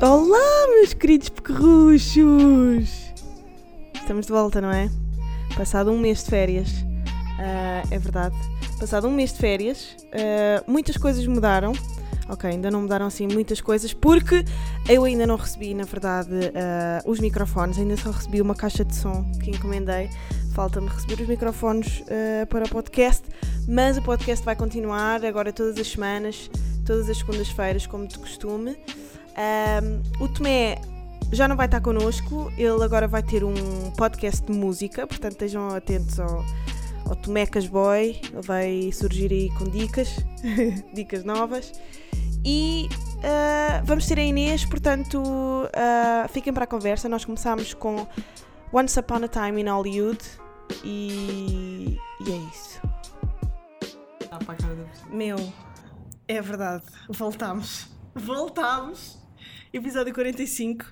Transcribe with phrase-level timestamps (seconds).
[0.00, 3.12] Olá, meus queridos pequerruchos!
[3.94, 4.88] Estamos de volta, não é?
[5.56, 6.70] Passado um mês de férias.
[7.36, 8.36] Ah, é verdade.
[8.78, 11.72] Passado um mês de férias, ah, muitas coisas mudaram.
[12.28, 14.44] Ok, ainda não mudaram assim muitas coisas porque
[14.88, 17.78] eu ainda não recebi, na verdade, ah, os microfones.
[17.78, 20.08] Ainda só recebi uma caixa de som que encomendei.
[20.54, 23.22] Falta-me receber os microfones ah, para o podcast,
[23.68, 26.50] mas o podcast vai continuar agora todas as semanas,
[26.86, 28.76] todas as segundas-feiras, como de costume.
[29.38, 30.80] Um, o Tomé
[31.30, 33.54] já não vai estar connosco, ele agora vai ter um
[33.96, 36.44] podcast de música, portanto estejam atentos ao,
[37.04, 40.08] ao Tomecas Boy, ele vai surgir aí com dicas,
[40.92, 41.72] dicas novas.
[42.44, 47.08] E uh, vamos ter a Inês, portanto uh, fiquem para a conversa.
[47.08, 48.06] Nós começámos com
[48.72, 50.18] Once Upon a Time in Hollywood
[50.84, 52.80] e, e é isso.
[54.30, 55.14] Ah, a.
[55.14, 55.36] Meu,
[56.26, 57.86] é verdade, voltámos.
[58.14, 59.18] Voltámos.
[59.72, 60.86] Episódio 45.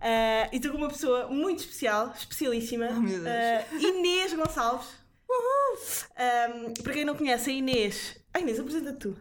[0.00, 2.88] Ah, e estou com uma pessoa muito especial, especialíssima.
[2.90, 3.26] Oh, meu Deus.
[3.26, 4.88] Ah, Inês Gonçalves.
[6.16, 6.48] Ah,
[6.82, 8.16] para quem não conhece, a Inês.
[8.32, 9.16] Ah, Inês, apresenta tu.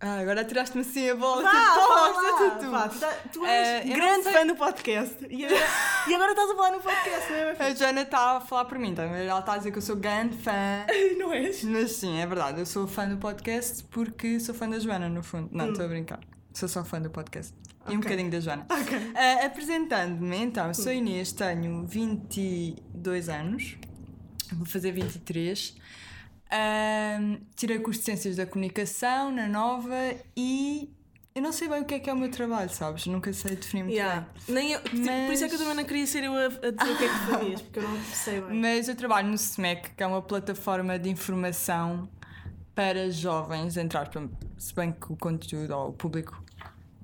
[0.00, 1.42] Ah, agora tiraste-me assim a bola.
[1.42, 2.70] Vá, tipo, vá, apresenta tu.
[2.70, 5.16] vá, tu, tá- és Eh, eu não grande fã do podcast.
[5.28, 5.66] E agora,
[6.08, 7.56] e agora estás a falar no podcast, não é?
[7.58, 9.02] A Joana está a falar por mim, tá?
[9.02, 10.52] Ela está a dizer que eu sou grande fã.
[11.18, 11.64] Não és?
[11.64, 15.20] Mas sim, é verdade, eu sou fã do podcast porque sou fã da Joana, no
[15.22, 15.48] fundo.
[15.50, 16.20] Não, estou a brincar.
[16.54, 17.52] Sou só fã do podcast.
[17.88, 18.00] E um Hum.
[18.00, 18.66] Bocadinho da Joana.
[18.70, 19.12] Ok.
[19.16, 23.76] Ah, Apresentando-me, então, sou Inês, tenho 22 anos,
[24.52, 25.74] vou fazer 23.
[26.50, 30.90] Ahm, tirei curso de Ciências da Comunicação na Nova e
[31.34, 33.06] eu não sei bem o que é que é o meu trabalho, sabes?
[33.06, 34.26] Nunca sei definir muito Yeah.
[34.48, 36.48] Nem eu, tipo, Por isso é que eu também não queria ser eu a, a
[36.48, 38.50] dizer o que é que fazias, porque eu não sei bem.
[38.50, 38.60] bem.
[38.60, 42.08] Mas eu trabalho no SMEC, que é uma plataforma de informação
[42.74, 46.42] para jovens, entre aspas, se bem que o conteúdo ou o público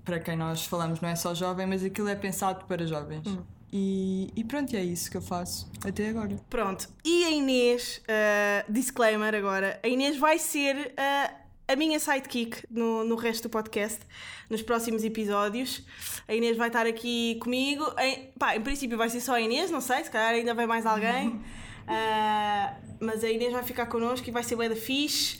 [0.04, 3.26] para quem nós falamos não é só jovem, mas aquilo é pensado para jovens.
[3.26, 3.42] Hum.
[3.76, 6.36] E, e pronto, é isso que eu faço até agora.
[6.48, 11.34] Pronto, e a Inês, uh, disclaimer agora, a Inês vai ser uh,
[11.66, 13.98] a minha sidekick no, no resto do podcast,
[14.48, 15.82] nos próximos episódios.
[16.28, 17.84] A Inês vai estar aqui comigo.
[17.98, 20.68] Em, pá, em princípio vai ser só a Inês, não sei, se calhar ainda vem
[20.68, 21.40] mais alguém.
[21.84, 25.38] Uh, mas a Inês vai ficar connosco e vai ser bué da fixe.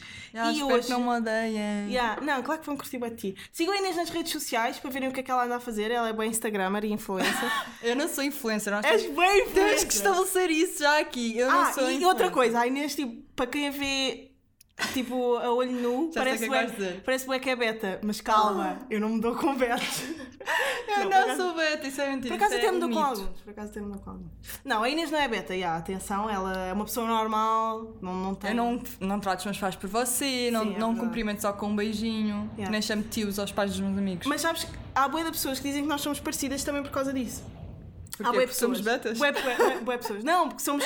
[0.53, 0.91] E hoje...
[0.91, 1.89] não me odeiem.
[1.89, 3.37] Yeah, não, claro que vão curtir de ti.
[3.53, 5.61] Sigam a Inês nas redes sociais para verem o que é que ela anda a
[5.61, 5.91] fazer.
[5.91, 7.53] Ela é bem Instagrammer e influencer.
[7.83, 9.87] Eu não sou influencer, nós És temos, bem temos influencer.
[9.89, 11.39] que estabelecer isso já aqui.
[11.39, 12.31] Eu não Ah, sou e outra influencer.
[12.33, 14.31] coisa, a Inês, tipo, para quem a vê
[14.92, 17.02] tipo a olho nu, Já parece é vais dizer.
[17.04, 20.02] parece que é beta, mas calma, eu não me dou com betas.
[20.86, 22.36] Eu Não, não, acaso- sou beta, isso é mentira.
[22.36, 24.30] Por acaso até é me dou com alguns, por acaso até me dou com alguns.
[24.64, 28.34] Não, a Inês não é beta, já, atenção, ela é uma pessoa normal, não, não
[28.34, 28.50] tem...
[28.50, 31.52] Eu não, não trato os meus pais por você, não, Sim, é não cumprimento só
[31.52, 32.70] com um beijinho, Yeah.
[32.70, 34.26] nem chamo tios aos pais dos meus amigos.
[34.26, 36.91] Mas sabes, que há boa de pessoas que dizem que nós somos parecidas também por
[36.92, 37.42] causa disso.
[38.22, 39.18] Há bué Porque somos betas?
[39.18, 40.22] Bué, bué, bué, bué pessoas.
[40.22, 40.84] Não, porque somos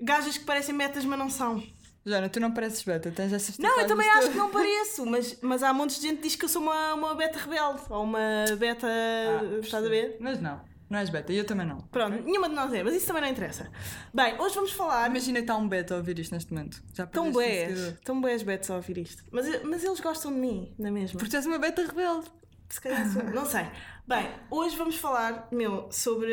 [0.00, 1.60] gajas que parecem betas, mas não são.
[2.04, 5.38] Joana, tu não pareces beta, tens essas Não, eu também acho que não pareço, mas,
[5.42, 8.04] mas há montes de gente que diz que eu sou uma, uma beta rebelde ou
[8.04, 8.86] uma beta.
[8.86, 10.16] Ah, estás a ver?
[10.18, 11.82] Mas não, não és beta, eu também não.
[11.82, 13.70] Pronto, nenhuma de nós é, mas isso também não interessa.
[14.14, 15.10] Bem, hoje vamos falar.
[15.10, 16.82] Imagina que está um beta a ouvir isto neste momento.
[16.94, 19.22] Já Tão um boés, tão boés betas a ouvir isto.
[19.30, 21.18] Mas, mas eles gostam de mim, não é mesmo?
[21.18, 22.26] Porque és uma beta rebelde.
[22.70, 23.66] Se calhar sou, não sei.
[24.06, 26.32] Bem, hoje vamos falar, meu, sobre.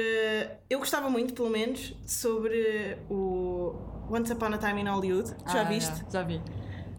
[0.69, 5.29] Eu gostava muito, pelo menos, sobre o Once Upon a Time in Hollywood.
[5.51, 5.95] Já Ah, viste?
[6.05, 6.41] já, já vi.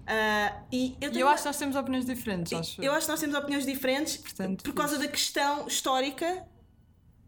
[0.06, 2.82] Ah, e eu, tenho eu acho que nós temos opiniões diferentes, acho.
[2.82, 5.06] Eu acho que nós temos opiniões diferentes Portanto, por causa fixe.
[5.06, 6.44] da questão histórica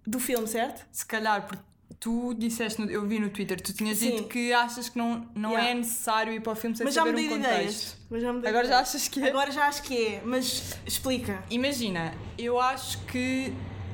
[0.06, 0.86] do filme, certo?
[0.90, 1.62] Se calhar, porque
[1.98, 4.12] tu disseste, eu vi no Twitter, tu tinhas Sim.
[4.16, 5.70] dito que achas que não, não Yeah.
[5.70, 7.52] é necessário ir para o filme sem Mas já saber um contexto.
[7.54, 7.96] ideias.
[8.08, 9.28] Mas já de Agora já achas que é?
[9.28, 11.44] Agora já acho que é, mas explica.
[11.50, 13.52] Imagina, eu acho que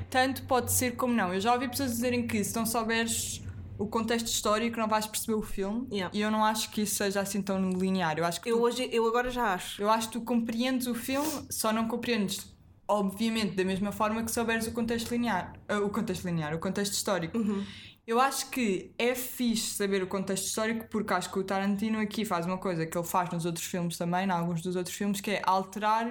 [0.09, 1.35] tanto pode ser como não.
[1.35, 3.43] Eu já ouvi pessoas dizerem que se não souberes
[3.79, 6.17] o contexto histórico não vais perceber o filme Yeah.
[6.17, 8.19] e eu não acho que isso seja assim tão linear.
[8.19, 9.81] Eu acho que Eu tu, hoje, eu agora já acho.
[9.83, 12.55] eu acho que tu compreendes o filme, só não compreendes
[12.89, 16.93] obviamente da mesma forma que souberes o contexto linear, ah, o contexto linear, o contexto
[16.93, 17.37] histórico.
[17.37, 17.65] Uhum.
[18.07, 22.25] Eu acho que é fixe saber o contexto histórico porque acho que o Tarantino aqui
[22.25, 25.21] faz uma coisa que ele faz nos outros filmes também, em alguns dos outros filmes,
[25.21, 26.09] que é alterar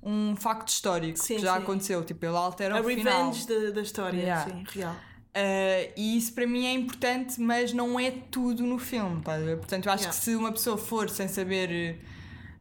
[0.00, 1.62] um facto histórico Sim, que já sim.
[1.64, 2.04] aconteceu.
[2.04, 3.30] Tipo, ele altera A o final.
[3.30, 4.48] revenge da, da história, Yeah.
[4.52, 4.94] sim, real.
[5.36, 9.20] Uh, e isso para mim é importante, mas não é tudo no filme.
[9.44, 9.56] ver?
[9.56, 10.16] Portanto, eu acho Yeah.
[10.18, 11.98] que se uma pessoa for sem saber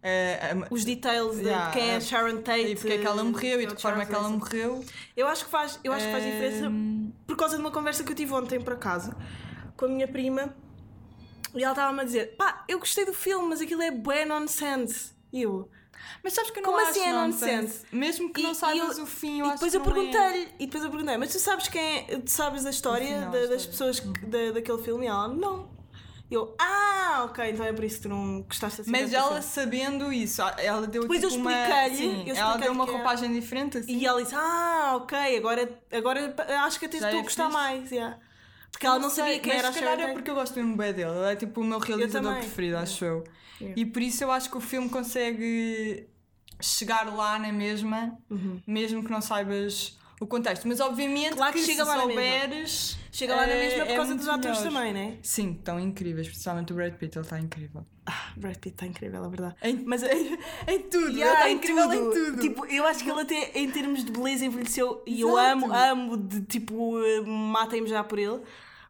[0.03, 2.61] uh, Os details Yeah, de quem é a- Sharon Tate.
[2.71, 4.83] e porque é que ela morreu e de que forma é que ela morreu.
[5.15, 8.03] Eu acho que faz, eu acho que faz diferença Um, por causa de uma conversa
[8.03, 9.13] que eu tive ontem, por acaso,
[9.77, 10.55] com a minha prima.
[11.53, 15.11] E ela estava-me a dizer: pá, eu gostei do filme, mas aquilo é bué nonsense.
[15.31, 15.69] E eu.
[16.23, 17.51] Mas sabes que eu não Como acho assim é nonsense?
[17.55, 17.85] nonsense?
[17.91, 20.47] Mesmo que E- não saibas eu- o fim, eu e depois eu não é.
[20.59, 23.37] e depois eu perguntei, mas tu sabes quem é, tu sabes da história final, da-
[23.37, 23.67] a das história.
[23.69, 25.05] pessoas que- da, daquele filme?
[25.05, 25.71] E ela, não.
[26.31, 29.43] Eu, ah, ok, então é por isso que tu não gostaste assim Mas ela filme."
[29.43, 31.51] sabendo isso, ela deu Depois eu tipo uma...
[31.51, 33.95] expliquei-lhe, eu ela deu uma roupagem diferente assim.
[33.97, 36.33] E ela disse, ah, ok, agora, agora
[36.65, 37.57] acho que até Já estou é a gostar fixe.
[37.57, 37.91] mais.
[37.91, 38.17] yeah."
[38.73, 40.75] Porque ela não, sei, sabia quem mas era a Sharon é porque eu gosto mesmo
[40.75, 41.11] bem dele.
[41.11, 43.23] Ele é tipo o meu realizador preferido, acho eu.
[43.61, 43.79] Yeah.
[43.79, 46.09] E por isso eu acho que o filme consegue
[46.59, 48.17] chegar lá na mesma,
[48.67, 50.67] mesmo que não saibas o contexto.
[50.67, 51.35] Mas obviamente.
[51.35, 52.97] Claro que que, chega se lá souberes.
[53.11, 54.73] Chega lá na é- mesma por é causa dos atores melhor.
[54.73, 55.17] também, né?
[55.21, 57.85] Sim, estão incríveis, especialmente o Brad Pitt, ele está incrível.
[58.35, 59.55] Brad Pitt está incrível, é verdade.
[59.61, 60.37] Em, Mas em,
[60.67, 61.95] em tudo, ele Yeah, está em incrível tudo.
[61.95, 62.41] em tudo.
[62.41, 65.51] Tipo, eu acho que ele até em termos de beleza envelheceu e eu Exato.
[65.65, 68.41] amo, amo de tipo, eh, matem-me já por ele.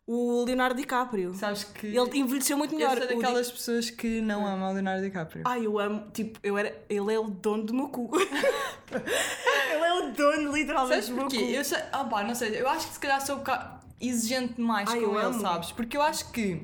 [0.05, 1.33] O Leonardo DiCaprio.
[1.33, 2.97] Sabes que Ele envelheceu muito eu melhor.
[2.97, 5.43] sou O Di- daquelas pessoas que não amam o Leonardo DiCaprio.
[5.45, 8.11] Ai, eu amo, tipo, eu era, ele é o dono do meu cu.
[8.91, 11.39] ele é o dono, literalmente, Sabes do meu porquê?
[11.45, 11.51] cu.
[11.51, 14.55] Eu sei, ah pá, não sei, eu acho que se calhar sou um bocado exigente
[14.55, 15.39] demais Ai, com eu ele, amo.
[15.41, 15.71] sabes?
[15.71, 16.61] Porque eu acho que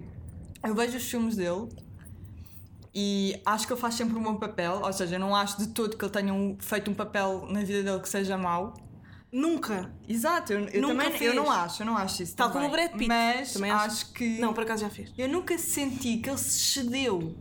[0.62, 1.70] eu vejo os filmes dele
[2.94, 5.68] e acho que ele faz sempre um bom papel, ou seja, eu não acho de
[5.70, 8.74] todo que ele tenha um- feito um papel na vida dele que seja mau.
[9.32, 9.94] Nunca.
[10.08, 11.36] Exato, eu, eu Nunca também fez.
[11.36, 12.36] eu não acho, eu não acho isso.
[12.36, 12.68] Tal também.
[12.70, 13.08] como o Brad Pitt.
[13.08, 15.12] Mas Também acho, acho- que Não, por acaso já fez.
[15.18, 17.36] eu nunca senti que ele se cedeu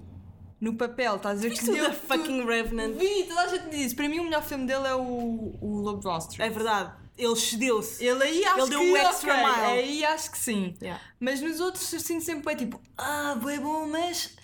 [0.61, 1.49] no papel, estás a?
[1.49, 2.94] Viste que deu The fucking Revenant?
[2.94, 3.94] Vi, toda a gente diz.
[3.94, 6.40] Para mim, o melhor filme dele é o, o Lobo de Wall Street.
[6.50, 6.93] É verdade.
[7.18, 8.04] Ele cedeu-se.
[8.04, 9.66] Ele aí acho Ele deu que um extra ok, mile.
[9.80, 10.74] Aí acho que sim.
[10.80, 11.02] Yeah.
[11.18, 14.36] Mas nos outros eu sinto sempre é tipo, ah, é bom, mas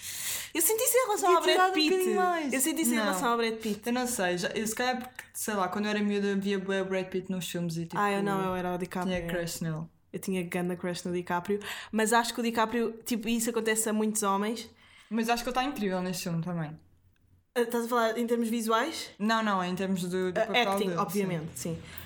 [0.52, 2.08] Eu senti isso em relação ao Brad um Pitt.
[2.10, 2.52] mais.
[2.52, 3.80] eu senti isso em relação ao Brad Pitt.
[3.86, 6.58] eu não sei, já, eu, se calhar porque, sei lá, quando eu era miúda via
[6.58, 7.96] o Brad Pitt nos filmes e tipo.
[7.96, 9.14] Ah, eu não, eu era o DiCaprio.
[9.16, 9.82] Tinha crush nele.
[10.12, 11.60] Eu tinha ganda crush no DiCaprio.
[11.92, 14.68] Mas acho que o DiCaprio, tipo, isso acontece a muitos homens.
[15.10, 16.70] Mas acho que ele está incrível neste filme também.
[17.56, 19.10] Ah, Estás a falar em termos visuais?
[19.18, 21.72] Não, não, em termos do, do papel Acting, dele, obviamente, sim.
[21.72, 22.03] Ma-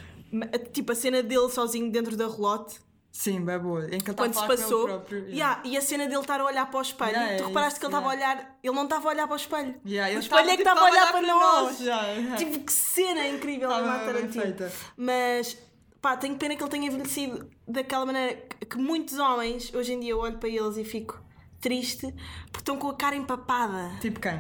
[0.73, 2.81] Tipo, a cena dele sozinho dentro da relote,
[3.11, 3.87] Sim, bem boa.
[3.87, 4.85] Em que ele quando está se a passou.
[4.85, 5.29] próprio.
[5.29, 7.11] Yeah, E a cena dele estar a olhar para o espelho.
[7.11, 8.27] Yeah, tu é reparaste isso, que ele estava yeah.
[8.31, 8.59] a olhar.
[8.63, 9.75] Ele não estava a olhar para o espelho.
[9.85, 11.81] Yeah, o espelho é que estava a olhar para nós.
[11.81, 12.37] yeah.
[12.37, 14.71] Tipo, que cena incrível a Matt bem Tarantino.
[14.97, 15.57] Mas,
[16.01, 20.01] pá, tenho pena que ele tenha envelhecido daquela maneira que- que muitos homens, hoje em
[20.01, 21.21] dia, eu olho para eles e fico
[21.61, 22.07] triste
[22.53, 23.91] porque estão com a cara empapada.
[24.01, 24.39] Tipo quem?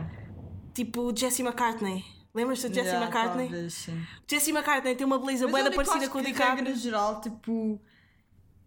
[0.75, 2.05] Tipo Jesse McCartney.
[2.35, 3.49] Lembras-te do Jesse Yeah, McCartney?
[3.49, 4.07] talvez, sim.
[4.29, 6.57] Jesse McCartney tem uma beleza Mas bem eu parecida com o que, DiCaprio.
[6.65, 7.81] regra geral, tipo,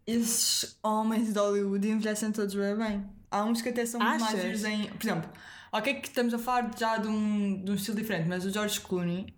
[0.05, 3.05] esses homens de Hollywood envelhecem todos bem bem.
[3.29, 4.87] Há uns que até são mais giros em.
[4.89, 5.29] Por exemplo,
[5.71, 8.81] ok, que estamos a falar já de um, de um estilo diferente, mas o George
[8.81, 9.33] Clooney,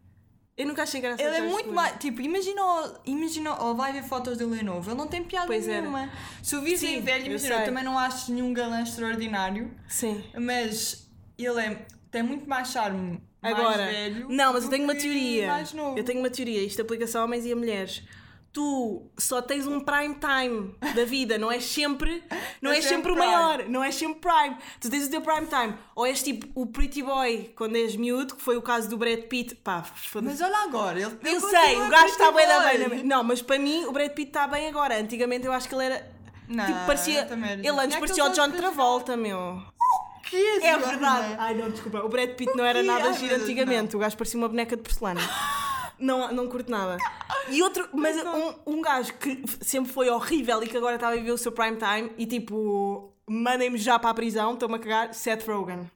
[0.58, 1.74] Eu nunca achei graça ele é muito Clooney.
[1.76, 1.98] mais.
[2.00, 2.62] Tipo, imagina,
[3.06, 5.82] imagina, ou vai ver fotos dele em novo, ele não tem piada Pois era.
[5.82, 6.10] nenhuma.
[6.42, 7.66] Se o vires Sim, em velho, eu imagina, eu, sei.
[7.66, 10.24] também não acho nenhum galã extraordinário, Sim.
[10.40, 13.22] mas ele é, tem muito mais charme.
[13.44, 15.48] Mais Agora, velho não, mas eu tenho uma teoria.
[15.48, 15.98] Mais novo.
[15.98, 18.02] Eu tenho uma teoria, isto aplica-se a homens e a mulheres.
[18.54, 22.24] Tu só tens um prime time da vida, não és sempre,
[22.62, 24.58] não É sempre sempre o maior, não és sempre prime.
[24.80, 25.74] Tu tens o teu prime time.
[25.96, 29.22] Ou és tipo o pretty boy quando és miúdo, que foi o caso do Brad
[29.22, 29.56] Pitt.
[29.56, 29.84] Pá.
[30.22, 33.04] Mas olha agora, ele Eu sei, o gajo está bem da bem.
[33.04, 35.00] Não, mas para mim o Brad Pitt está bem agora.
[35.00, 36.14] Antigamente eu acho que ele era.
[36.48, 37.28] Não, tipo, parecia.
[37.58, 39.64] Ele antes É parecia o John Travolta, meu.
[40.24, 41.36] Que é, É verdade.
[41.38, 42.00] Ai não, desculpa.
[42.04, 43.96] O Brad Pitt não era nada Ai, giro antigamente.
[43.96, 45.22] O gajo parecia uma boneca de porcelana.
[46.00, 46.98] Não, não curto nada.
[47.50, 51.12] E outro, mas um, um gajo que sempre foi horrível e que agora está a
[51.16, 55.14] viver o seu prime time e tipo, mandem-me já para a prisão, estou-me a cagar,
[55.14, 55.90] Seth Rogen.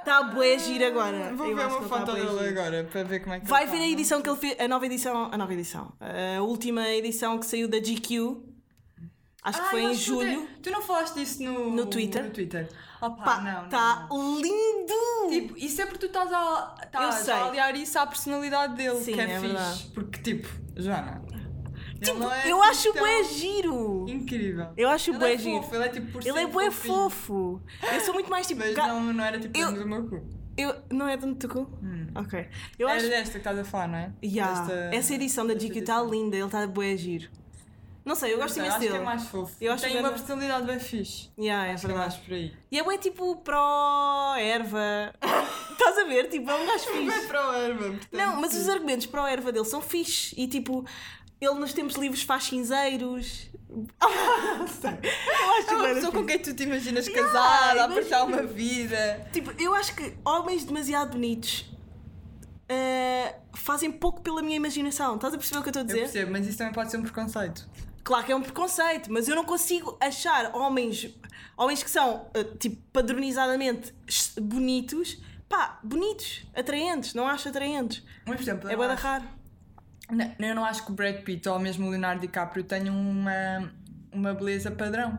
[0.00, 1.32] Está a bué giro agora.
[1.34, 2.48] Vou Eu ver uma tá foto dele giro.
[2.60, 3.92] agora para ver como é que Vai ele ver tá, a não?
[3.92, 5.92] edição que ele fez, a nova edição, a nova edição,
[6.36, 8.36] a última edição que saiu da GQ.
[9.42, 10.46] Acho que foi em julho.
[10.56, 12.24] Tu, tu não falaste disso no, No Twitter?
[12.24, 12.68] No Twitter.
[13.00, 15.30] Opa, Pá, não, está lindo!
[15.30, 19.00] Tipo, isso é porque tu estás a, Eu estás a aliar isso à personalidade dele,
[19.02, 19.40] Sim, que é, é fixe.
[19.46, 19.90] verdade.
[19.94, 21.22] Porque, tipo, Joana.
[22.02, 24.06] Tipo, é eu acho tão bué giro.
[24.08, 24.68] Incrível.
[24.76, 25.62] Eu acho bué é giro.
[25.62, 27.62] fofo, ele é tipo por Ele é bué fofo.
[27.92, 28.60] Eu sou muito mais tipo.
[28.60, 30.22] Mas não, não era tipo Eu- do meu cu.
[30.56, 31.66] Eu, não é de Tucu?
[32.14, 32.46] Ok.
[32.78, 33.08] Eu era acho.
[33.08, 34.12] desta que estás a falar, não é?
[34.22, 37.28] Yeah, Desta- Essa edição da GQ está linda, ele está bué giro.
[38.10, 39.02] Não sei, eu gosto Sei, imenso acho que dele.
[39.02, 39.54] é mais fofo.
[39.60, 41.28] Eu acho Tem que uma é- personalidade bem fixe.
[41.38, 42.10] Yeah, é Acho que é verdade.
[42.16, 42.52] mais por aí.
[42.72, 45.14] E é bué tipo pró erva.
[45.70, 46.28] Estás a ver?
[46.28, 47.26] Tipo, é um gajo Vai fixe.
[47.28, 48.08] para o erva, portanto.
[48.12, 50.34] Não, mas os argumentos pró erva dele são fixe.
[50.36, 50.84] E tipo,
[51.40, 53.48] ele nos tempos livres faz cinzeiros.
[53.68, 53.86] Não.
[54.90, 58.42] Eu acho É uma pessoa com quem tu te imaginas Yeah, casada, a passar uma
[58.42, 59.28] vida.
[59.32, 61.64] Tipo, eu acho que homens demasiado bonitos
[62.68, 65.14] ah, fazem pouco pela minha imaginação.
[65.14, 66.00] Estás a perceber o que eu estou a Eu dizer?
[66.00, 67.68] percebo, mas isso também pode ser um preconceito.
[68.02, 71.08] Claro que é um preconceito, mas eu não consigo achar homens,
[71.56, 73.92] homens que são ah, tipo padronizadamente
[74.40, 78.02] bonitos, pá, bonitos, atraentes, não acho atraentes.
[78.26, 79.24] Mas, por exemplo, É eu, bué da acho, raro.
[80.10, 83.70] não, eu não acho que o Brad Pitt ou mesmo o Leonardo DiCaprio tenham uma,
[84.12, 85.18] uma beleza padrão.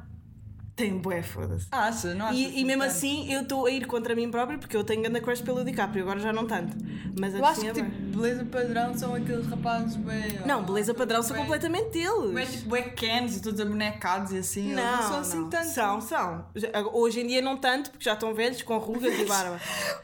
[0.82, 1.68] Tem bué, foda-se.
[1.72, 2.16] Acha?
[2.16, 4.84] Não acho E, e mesmo assim eu estou a ir contra mim própria porque eu
[4.84, 6.76] tenho grande crush pelo DiCaprio, agora já não tanto.
[7.20, 10.40] Mas Eu acho assim que é tipo, beleza padrão são aqueles rapazes bem.
[10.44, 12.32] Não, beleza padrão são completamente deles.
[12.32, 14.72] Bem, tipo, bem cans e todos abonecados e assim.
[14.72, 15.68] eles Não, não são assim tanto.
[15.68, 16.46] São, são.
[16.94, 19.60] Hoje em dia não tanto, porque já estão velhos, com rugas e barba.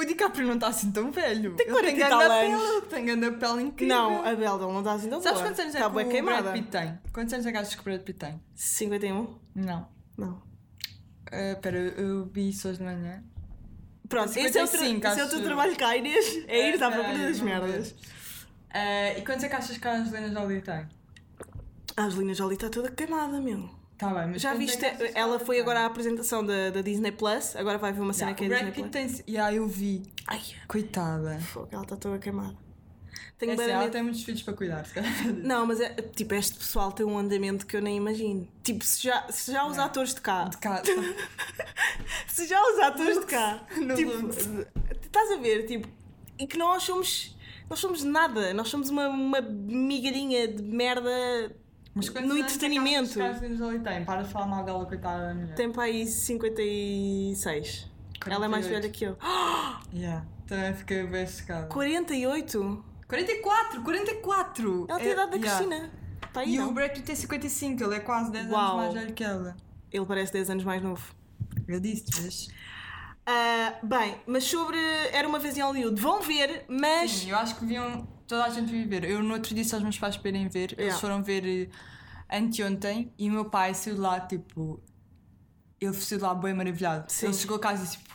[0.00, 1.54] O DiCaprio não está assim tão velho.
[1.54, 2.84] Tem Ele 40 e tal pele, anos.
[2.88, 3.96] tem grande pele incrível.
[3.96, 5.48] Não, a Bela não está assim tão Sabes boa.
[5.50, 6.24] quantos anos é Está que o.
[6.24, 6.98] Brad Pitt tem?
[7.12, 8.40] Quantos anos é que achas que o Brad Pitt tem?
[8.54, 9.26] 51?
[9.54, 9.97] Não.
[10.18, 10.42] Não.
[11.32, 13.22] Ah, Espera, eu, vi isso hoje de manhã.
[14.08, 16.44] Pronto, esse é, o tra- 55, esse é o teu trabalho cá, Inês.
[16.48, 17.94] É ir à procura das merdas.
[18.70, 20.86] Ah, e quantos é que achas que a Angelina Jolie tem?
[21.96, 23.68] A Angelina Jolie está toda queimada, meu.
[23.98, 24.78] Tá bem, mas Já é viste?
[24.78, 27.56] que Ela foi agora à apresentação da, da Disney Plus.
[27.56, 29.12] Agora vai ver uma cena Yeah, que é Disney Pitt Plus.
[29.24, 29.34] tem.
[29.34, 30.02] Yeah, eu vi.
[30.26, 31.38] Ai, Coitada.
[31.40, 32.56] fogo, ela está toda queimada.
[33.38, 33.92] Tenho É de ela medo.
[33.92, 35.12] tem muitos filhos para cuidar, se calhar.
[35.32, 38.48] Não, mas é, tipo, este pessoal tem um andamento que eu nem imagino.
[38.64, 39.84] Tipo, se já, se já os Não.
[39.84, 40.44] atores de cá.
[40.44, 40.82] De cá.
[42.26, 43.64] Se já os atores de cá.
[43.76, 44.12] No tipo,
[45.02, 45.88] estás a ver, tipo,
[46.38, 47.36] e que nós somos.
[47.68, 51.10] Nós somos nada, nós somos uma, uma migalhinha de merda
[51.94, 53.04] Mas quantos no anos é entretenimento.
[53.04, 54.04] achas que a Angelina Jolie tem?
[54.04, 55.54] Para de falar mal dela, coitada da mulher.
[55.54, 57.86] Tem para aí 56.
[58.26, 58.70] Ela é mais 48.
[58.70, 59.16] velha que eu.
[59.94, 61.66] Yeah, também fiquei bem chocada.
[61.68, 62.84] 48?
[63.08, 63.82] 44!
[63.82, 64.86] 44!
[64.88, 65.56] Ela tem a É, idade da yeah.
[65.66, 65.90] Cristina.
[66.26, 66.68] Está aí, E não?
[66.68, 68.60] o Brad Pitt tem 55, ele é quase 10 Uau.
[68.60, 69.56] anos mais velho que ela.
[69.90, 71.14] Ele parece 10 anos mais novo.
[71.66, 72.48] Eu disse, vês?
[73.26, 74.78] Ah, bem, mas sobre
[75.12, 77.10] Era uma vez em Hollywood, vão ver, mas.
[77.10, 79.04] Sim, eu acho que deviam toda a gente devia ver.
[79.10, 80.98] Eu no outro disse aos meus pais para irem ver, eles Yeah.
[81.00, 84.82] foram ver eh, anteontem e o meu pai saiu de lá, tipo.
[85.80, 87.10] Ele saiu de lá bem maravilhado.
[87.10, 87.26] Sim.
[87.26, 88.14] Ele chegou a casa e disse, tipo,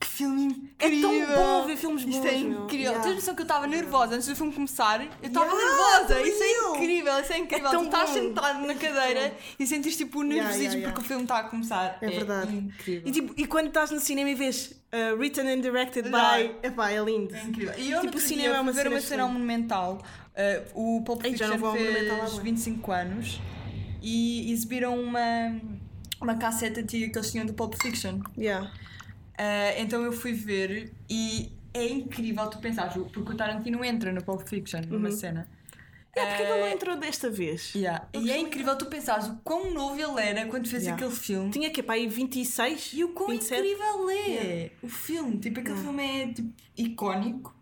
[0.00, 1.26] que filme É incrível!
[1.26, 2.64] tão bom ver filmes Isto bons, é meu.
[2.64, 2.86] incrível.
[2.86, 3.02] Yeah.
[3.04, 5.00] Tens noção que eu estava nervosa antes do filme começar?
[5.22, 6.22] Eu estava Yeah, nervosa!
[6.22, 7.70] Isso é incrível, isso é incrível.
[7.70, 11.22] tão tu estás sentado na cadeira e sentes tipo o nervosismo yeah, porque o filme
[11.24, 11.98] está a começar.
[12.00, 12.56] É verdade.
[12.56, 13.02] incrível.
[13.08, 16.56] E, tipo, e quando estás no cinema e vês uh, written and directed by.
[16.66, 17.34] Epá, é lindo.
[17.34, 17.74] É incrível.
[17.76, 19.26] E eu Tipo, tipo, o cinema é uma ver cena uma cena.
[19.26, 19.98] Monumental.
[20.74, 22.42] Uh, o Pulp Fiction fez bué.
[22.42, 23.38] 25 anos
[24.02, 25.60] e exibiram uma,
[26.20, 28.20] uma cassete antiga que eles tinham do Pulp Fiction.
[28.38, 28.70] Yeah.
[29.40, 34.22] Uh, então eu fui ver e é incrível tu pensares, porque o Tarantino entra no
[34.22, 35.16] Pulp Fiction, numa Uhum.
[35.16, 35.48] cena.
[36.14, 37.72] É porque ele não Eh, entrou desta vez.
[37.74, 38.08] Yeah.
[38.12, 41.00] E é incrível tu pensares o quão novo ele era quando fez Yeah.
[41.02, 41.50] aquele filme.
[41.52, 42.90] Tinha que para aí 26?
[42.94, 43.60] E o quão 27?
[43.60, 44.70] incrível é Yeah.
[44.82, 45.38] o filme.
[45.38, 47.54] Tipo, aquele filme é tipo, icónico.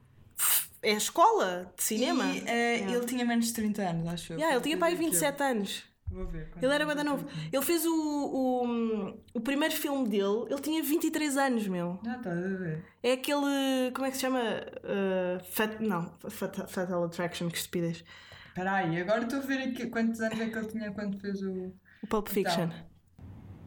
[0.82, 2.24] É a escola de cinema.
[2.34, 4.38] E, uh, ele tinha menos de 30 anos, acho eu.
[4.38, 5.10] Yeah, ele tinha para aí Aquilo.
[5.10, 5.82] 27 anos.
[6.10, 6.50] Vou ver.
[6.60, 7.26] Ele era bada novo.
[7.52, 11.98] Ele fez o, o, o primeiro filme dele, ele tinha 23 anos, meu.
[12.04, 12.84] Já estás a ver.
[13.02, 13.90] É aquele.
[13.94, 14.40] Como é que se chama?
[14.40, 18.04] Uh, fat, não, fat, Fatal Attraction, que estupidez.
[18.48, 21.42] Espera aí, agora estou a ver aqui quantos anos é que ele tinha quando fez
[21.42, 21.72] o.
[22.02, 22.64] O Pulp Fiction.
[22.64, 22.88] Então,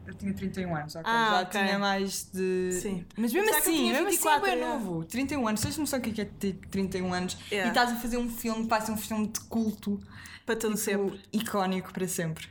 [0.08, 1.12] eu tinha 31 anos, ok.
[1.12, 1.62] Ah, Já ok.
[1.62, 2.72] tinha mais de.
[2.74, 3.06] Sim.
[3.16, 4.68] Mas mesmo ele assim, mesmo 24, assim é é.
[4.68, 5.06] novo.
[5.06, 7.68] 31 anos, tens noção que é que é ter 31 anos Yeah.
[7.68, 10.00] e estás a fazer um filme que vai ser um filme de culto,
[10.46, 11.22] Para todo tipo, sempre.
[11.34, 12.48] icónico para sempre.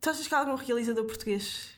[0.00, 1.70] Tu achas que há algum realizador português?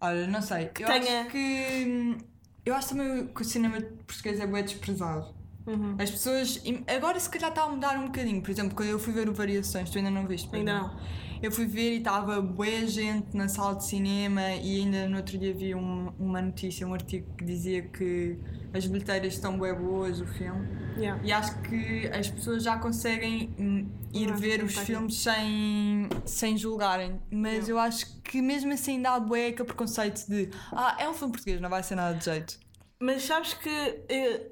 [0.00, 0.64] Olha, não sei.
[0.66, 2.16] eu tenha- acho que.
[2.64, 5.34] Eu acho também que o cinema português é bem desprezado.
[5.66, 5.96] Uhum.
[5.98, 6.60] As pessoas.
[6.86, 8.40] Agora se calhar está a mudar um bocadinho.
[8.42, 10.54] Por exemplo, quando eu fui ver o Variações, tu ainda não viste?
[10.54, 11.00] Ainda não.
[11.42, 15.38] Eu fui ver e estava boa gente na sala de cinema e ainda no outro
[15.38, 18.36] dia vi um- uma notícia, um artigo que dizia que
[18.74, 20.66] as bilheteiras estão bem boas, o filme.
[20.96, 21.22] Yeah.
[21.24, 24.86] E acho que as pessoas já conseguem hum, ir ver os aqui.
[24.86, 27.20] filmes sem, sem julgarem.
[27.30, 27.70] Mas Yeah.
[27.70, 31.32] eu acho que mesmo assim ainda há bué aquele preconceito de ah, é um filme
[31.32, 32.58] português, não vai ser nada de jeito.
[33.00, 33.68] Mas sabes que
[34.08, 34.50] eh,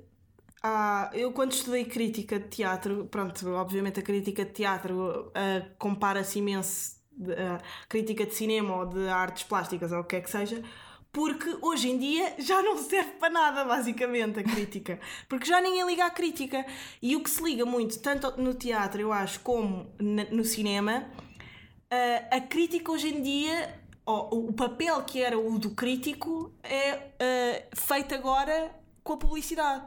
[0.62, 6.38] há- eu quando estudei crítica de teatro, pronto, obviamente a crítica de teatro eh, compara-se
[6.38, 10.30] imenso de, a crítica de cinema ou de artes plásticas ou o que é que
[10.30, 10.62] seja,
[11.12, 15.00] porque hoje em dia já não serve para nada, basicamente, a crítica.
[15.28, 16.66] Porque já ninguém liga à crítica.
[17.00, 21.06] E o que se liga muito, tanto no teatro, eu acho, como no cinema,
[21.86, 26.96] Uh, a crítica hoje em dia, ou o papel que era o do crítico, é
[26.96, 29.84] uh, feito agora com a publicidade.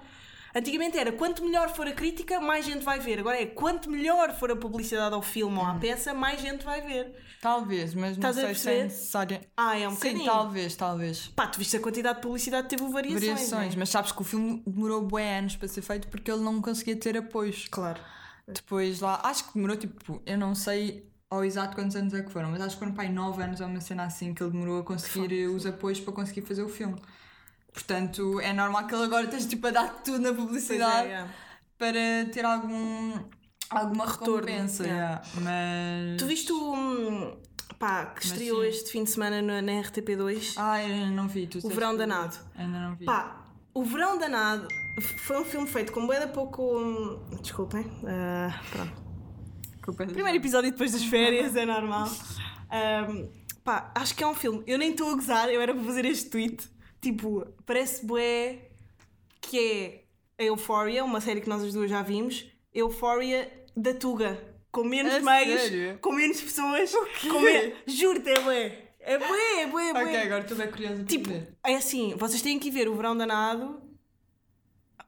[0.56, 3.20] Antigamente era quanto melhor for a crítica, mais gente vai ver.
[3.20, 6.82] Agora é quanto melhor for a publicidade ao filme ou à peça, mais gente vai
[6.82, 7.14] ver.
[7.42, 8.84] Talvez, mas não Estás a sei se é perceber?
[8.84, 9.40] necessário.
[9.56, 10.26] Ah, é um Sim, bocadinho.
[10.26, 11.28] talvez, talvez.
[11.36, 13.22] Pá, tu viste a quantidade de publicidade que teve variações.
[13.24, 13.80] Variações, né?
[13.80, 16.96] mas sabes que o filme demorou bué anos para ser feito porque ele não conseguia
[16.96, 17.68] ter apoios.
[17.72, 18.00] Claro.
[18.48, 22.32] Depois lá, acho que demorou tipo, eu não sei ao exato quantos anos é que
[22.32, 24.80] foram, mas acho que foram pai 9 anos ou uma cena assim que ele demorou
[24.80, 27.00] a conseguir os apoios para conseguir fazer o filme.
[27.74, 31.28] Portanto, é normal que ele agora esteja tipo a dar tudo na publicidade é, é.
[31.78, 33.14] para ter algum
[33.70, 34.84] alguma Retorno, recompensa.
[34.86, 35.22] yeah.
[35.38, 36.12] yeah.
[36.16, 36.18] Mas.
[36.22, 36.74] Tu viste o.
[36.74, 37.38] hum,
[37.78, 40.54] pá, que estreou este fim de semana na, na RTP2?
[40.58, 41.48] Ah, eu ainda não vi.
[41.48, 42.36] Tu disseste Verão Danado.
[42.56, 43.06] Ainda não vi.
[43.06, 44.68] Pá, O Verão Danado
[45.26, 46.78] foi um filme feito com de pouco.
[46.78, 47.86] hum, Desculpem.
[48.08, 49.10] ah, pronto.
[49.84, 52.10] Culpa das- Primeiro episódio depois das férias, é normal.
[52.70, 53.30] Ahm,
[53.64, 54.64] pá, acho que é um filme.
[54.68, 56.68] Eu nem estou a gozar, eu era para fazer este tweet.
[57.02, 58.60] Tipo, parece bué
[59.42, 59.58] que
[60.38, 62.46] é a Euphoria, uma série que nós as duas já vimos.
[62.74, 64.38] Euphoria da Tuga.
[64.72, 65.98] Com menos A meios, sério?
[66.00, 66.92] com menos pessoas.
[66.94, 67.74] Com me...
[67.88, 68.86] Juro-te, é bué.
[69.00, 70.04] É bué, é bué, é bué.
[70.04, 71.58] Ok, agora estou bem curiosa para Tipo, ver.
[71.66, 73.82] é assim, vocês têm que ver o Verão Danado.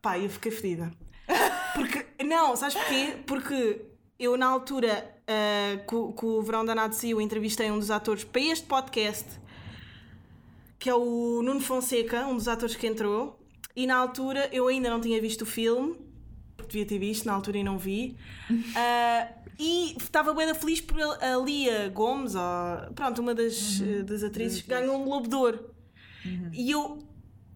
[0.02, 0.92] Pá, eu fiquei fedida.
[1.76, 3.18] Porque, não, sabes porquê?
[3.28, 3.82] Porque
[4.18, 8.24] eu, na altura ah, que, o- que o Verão Danado saiu, entrevistei um dos atores
[8.24, 9.26] para este podcast,
[10.82, 13.40] que é o Nuno Fonseca, um dos atores que entrou.
[13.76, 15.96] E na altura eu ainda não tinha visto o filme,
[16.58, 18.18] porque devia ter visto na altura e não vi.
[18.76, 19.28] Ah,
[19.60, 22.42] e estava bem feliz por a Lia Gomes, ou,
[22.96, 25.70] pronto, uma das, eh, das atrizes, que ganhou um Globo de Ouro.
[26.52, 26.98] E eu,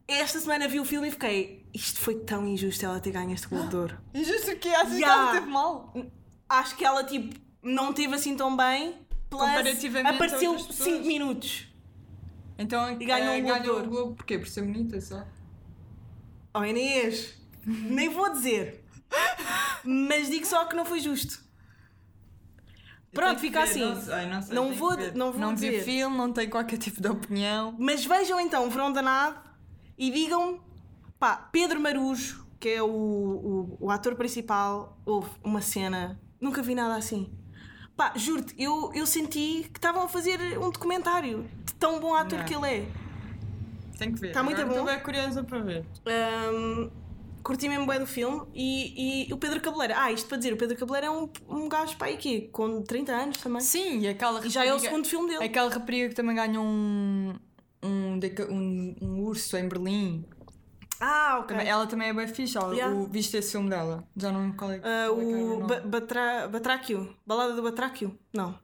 [0.07, 3.47] esta semana, vi o filme e fiquei: isto foi tão injusto ela ter ganho este
[3.47, 3.97] Globo de Ouro.
[4.13, 4.69] Injusto o quê?
[4.69, 5.23] Achas que Yeah.
[5.23, 5.93] ela teve mal?
[6.47, 8.93] Acho que ela, tipo, não teve assim tão bem.
[9.27, 10.97] Plus, Comparativamente apareceu outras pessoas.
[10.97, 11.74] 5 minutos.
[12.57, 14.37] Então E ganhou eh, um ganhou o Globo porquê?
[14.39, 15.25] Por ser bonita só?
[16.53, 17.35] Oh Inês,
[17.65, 18.83] nem vou dizer.
[19.83, 21.43] Mas digo só que não foi justo.
[23.13, 23.81] Pronto, fica assim.
[23.81, 25.15] Não, sei, não, sei, Não tenho que vou- ver.
[25.15, 25.83] não vou Não vi dizer.
[25.83, 27.75] filme, não tenho qualquer tipo de opinião.
[27.79, 29.39] Mas vejam então o Verão Danado
[29.97, 30.59] e digam,
[31.17, 36.75] pá, Pedro Marujo, que é o, o, o ator principal, houve uma cena, nunca vi
[36.75, 37.31] nada assim.
[37.95, 42.39] Pá, juro-te, eu, eu senti que estavam a fazer um documentário de tão bom ator
[42.39, 42.45] Não.
[42.45, 42.85] que ele é.
[43.97, 44.31] Tenho que ver.
[44.33, 44.71] Tá muito bom.
[44.71, 45.85] Estou bem curiosa para ver.
[46.05, 46.89] Ahm,
[47.41, 49.95] curti mesmo bem do filme e, e o Pedro Cabeleira.
[49.97, 53.11] Ah, isto para dizer, o Pedro Cabeleira é um, um gajo para aqui, com 30
[53.13, 53.61] anos também.
[53.61, 55.45] Sim, e aquela E já é o rapariga- segundo filme dele.
[55.45, 57.33] Aquela rapariga que também ganhou um,
[57.81, 60.25] um, um, um urso em Berlim.
[60.99, 61.47] Ah, ok.
[61.55, 62.57] Também- ela também é bem fixe.
[62.57, 62.95] ela- Yeah.
[62.95, 64.03] o, viste esse filme dela?
[64.15, 65.59] Já não lembro qual é, Ah, qual é o.
[65.67, 67.15] Ba- Batra- Batráquio.
[67.25, 68.17] Balada do Batráquio?
[68.33, 68.57] Não.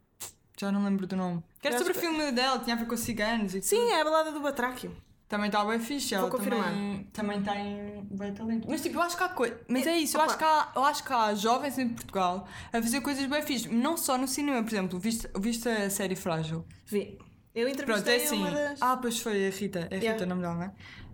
[0.59, 1.43] Já não lembro do nome.
[1.61, 3.67] Que era sobre o filme dela, tinha a ver com ciganos e tudo.
[3.69, 4.95] Sim, é a balada do Batráquio.
[5.27, 6.65] Também está bem fixe, ela Vou confirmar.
[6.71, 8.67] também, também tem bem talento.
[8.69, 9.57] Mas tipo, eu acho que há coisa.
[9.67, 12.81] Mas é isso, eu acho, que há, eu acho que há jovens em Portugal a
[12.81, 13.69] fazer coisas bem fixe.
[13.69, 16.65] Não só no cinema, por exemplo, viste, viste a série Frágil?
[16.85, 17.17] Vi.
[17.55, 18.37] Eu Pronto, entrevistei é assim.
[18.37, 18.81] uma das...
[18.81, 19.79] Ah, pois foi a Rita.
[19.79, 20.23] É a Rita Yeah.
[20.25, 20.71] o nome dela, não é?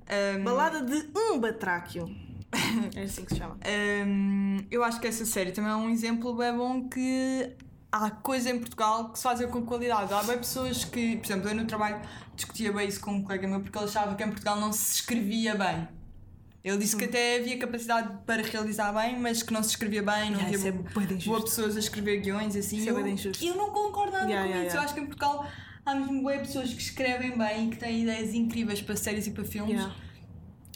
[0.10, 2.10] Um, Balada de um Batráquio.
[2.96, 3.58] é assim que se chama.
[4.06, 7.52] um, eu acho que essa série também é um exemplo bem bom que
[7.92, 10.14] há coisa em Portugal que se fazem com qualidade.
[10.14, 12.00] Há bem pessoas que, por exemplo, eu no trabalho
[12.36, 14.96] discutia bem isso com um colega meu porque ele achava que em Portugal não se
[14.96, 15.88] escrevia bem.
[16.64, 17.08] Ele disse que Hum.
[17.10, 20.70] até havia capacidade para realizar bem, mas que não se escrevia bem, não Yeah, havia
[20.70, 22.78] é boas pessoas a escrever guiões assim.
[22.78, 23.46] Isso é bué de eu, injusto.
[23.46, 24.76] eu não concordo nada Yeah, com yeah, isso.
[24.76, 24.76] yeah.
[24.76, 25.48] Eu acho que em Portugal
[25.90, 29.32] há mesmo boas pessoas que escrevem bem e que têm ideias incríveis para séries e
[29.32, 29.74] para filmes.
[29.76, 29.96] Yeah.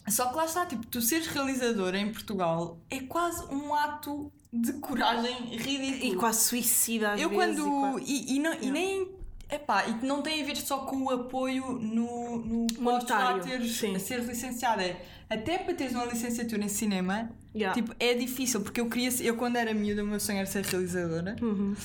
[0.10, 4.74] Só que lá está, tipo, tu seres realizador em Portugal é quase um ato de
[4.74, 6.14] coragem ridículo.
[6.14, 7.60] E quase suicida às Eu vezes.
[7.60, 8.00] quando.
[8.00, 9.22] e quase- E, e não, e nem.
[9.50, 14.00] Epá, e não tem a ver só com o apoio no, no Monetário, teres, a
[14.00, 14.96] ser licenciada.
[15.30, 17.74] Até para teres uma licenciatura em cinema, Yeah.
[17.76, 20.64] tipo, é difícil, porque eu queria eu quando era miúda, o meu sonho era ser
[20.66, 21.36] realizadora.
[21.42, 21.76] Uhum.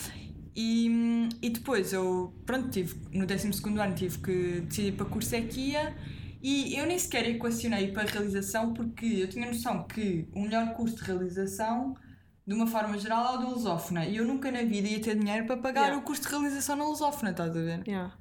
[0.58, 5.42] E, e depois eu, pronto, tive, no 12 ano tive que decidir para curso é
[5.42, 5.94] que ia
[6.42, 10.72] e eu nem sequer equacionei para a realização porque eu tinha noção que o melhor
[10.72, 11.94] curso de realização,
[12.46, 15.18] de uma forma geral, é o da lusófona e eu nunca na vida ia ter
[15.18, 15.98] dinheiro para pagar Yeah.
[15.98, 17.82] o curso de realização na lusófona, estás a ver?
[17.86, 18.14] Yeah.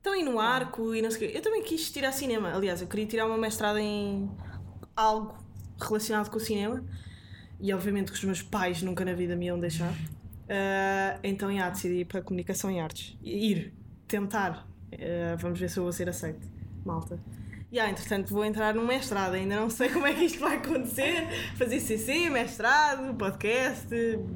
[0.00, 1.36] Então, e no arco e não sei.
[1.36, 2.54] Eu também quis tirar cinema.
[2.54, 4.30] Aliás, eu queria tirar uma mestrada em
[4.96, 5.36] algo
[5.78, 6.82] relacionado com o cinema.
[7.60, 9.92] E obviamente que os meus pais nunca na vida me iam deixar.
[10.48, 13.16] Ah, então, já, decidi ir para Comunicação e Artes.
[13.22, 13.72] Ir.
[14.06, 14.66] Tentar.
[14.92, 16.46] Ah, vamos ver se eu vou ser aceito.
[16.84, 17.18] Malta.
[17.70, 20.56] E ah, entretanto vou entrar num mestrado, ainda não sei como é que isto vai
[20.56, 21.28] acontecer.
[21.56, 23.88] Fazer CC, mestrado, podcast,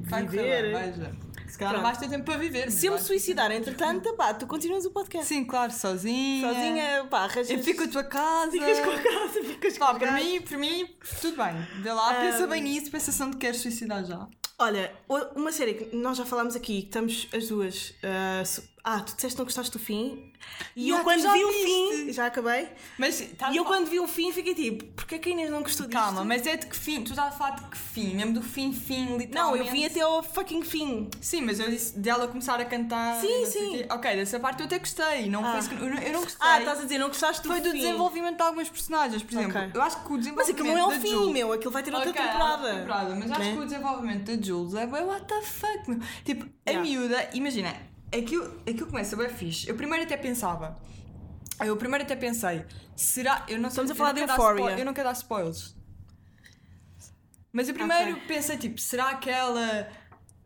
[0.03, 0.63] Vai viver.
[0.65, 1.11] bem, vai já.
[1.47, 2.69] se calhar não vais ter tempo para viver.
[2.71, 5.27] Se eu me suicidar, para entretanto, pá, tu continuas o podcast.
[5.27, 6.47] Sim, claro, sozinha.
[6.47, 7.49] Sozinha, pá, arranjas...
[7.49, 8.51] Eu fico a tua casa.
[8.51, 10.23] Ficas com a casa, ficas com Pá, a para casa.
[10.23, 10.87] mim, para mim,
[11.19, 11.55] tudo bem.
[11.81, 14.27] Vê lá, pensa Um, bem nisso, pensa se não te queres suicidar já.
[14.59, 14.93] Olha,
[15.35, 17.93] uma série que nós já falámos aqui, que estamos as duas.
[18.45, 20.31] su- ah, tu disseste que não gostaste do fim.
[20.75, 21.63] E eu quando vi o viste.
[22.05, 22.67] fim, já acabei.
[22.97, 25.31] Mas estás E eu a falar- quando vi o fim fiquei tipo, porquê que a
[25.31, 25.97] Inês não gostou disto?
[25.97, 27.01] Calma, mas é de que fim?
[27.01, 28.13] Tu estás a falar de que fim?
[28.15, 29.65] Mesmo do fim, fim, Não, literalmente?
[29.67, 31.09] eu vim até ao fucking fim.
[31.21, 33.21] Sim, mas eu disse dela começar a cantar.
[33.21, 33.83] Sim, não sim.
[33.89, 33.93] o.
[33.95, 35.29] Ok, dessa parte eu até gostei.
[35.29, 35.61] Não Ah.
[35.61, 36.37] foi eu, não, eu não gostei.
[36.47, 37.77] Ah, estás a dizer, não gostaste do Foi do fim.
[37.77, 39.57] desenvolvimento de alguns personagens, por exemplo.
[39.57, 39.71] Ok.
[39.73, 40.59] Eu acho que o Mas desenvolvimento.
[40.61, 41.53] aquilo não é o fim, Jules- meu.
[41.53, 42.73] Aquilo vai ter outra Ok, há temporada.
[42.79, 45.99] temporada, Mas acho que o desenvolvimento da Jules é what the fuck, meu.
[46.25, 46.89] Tipo, a Yeah.
[46.89, 47.73] miúda, imagina,
[48.19, 49.67] aquilo, aquilo começa bem fixe.
[49.69, 50.77] Eu primeiro até pensava.
[51.59, 53.45] Eu primeiro até pensei, será.
[53.47, 54.79] Eu não Estamos a falar de Euphoria.
[54.79, 55.75] Eu não quero dar spoilers.
[57.51, 58.23] Mas eu primeiro Ok.
[58.27, 59.87] pensei, tipo, será que ela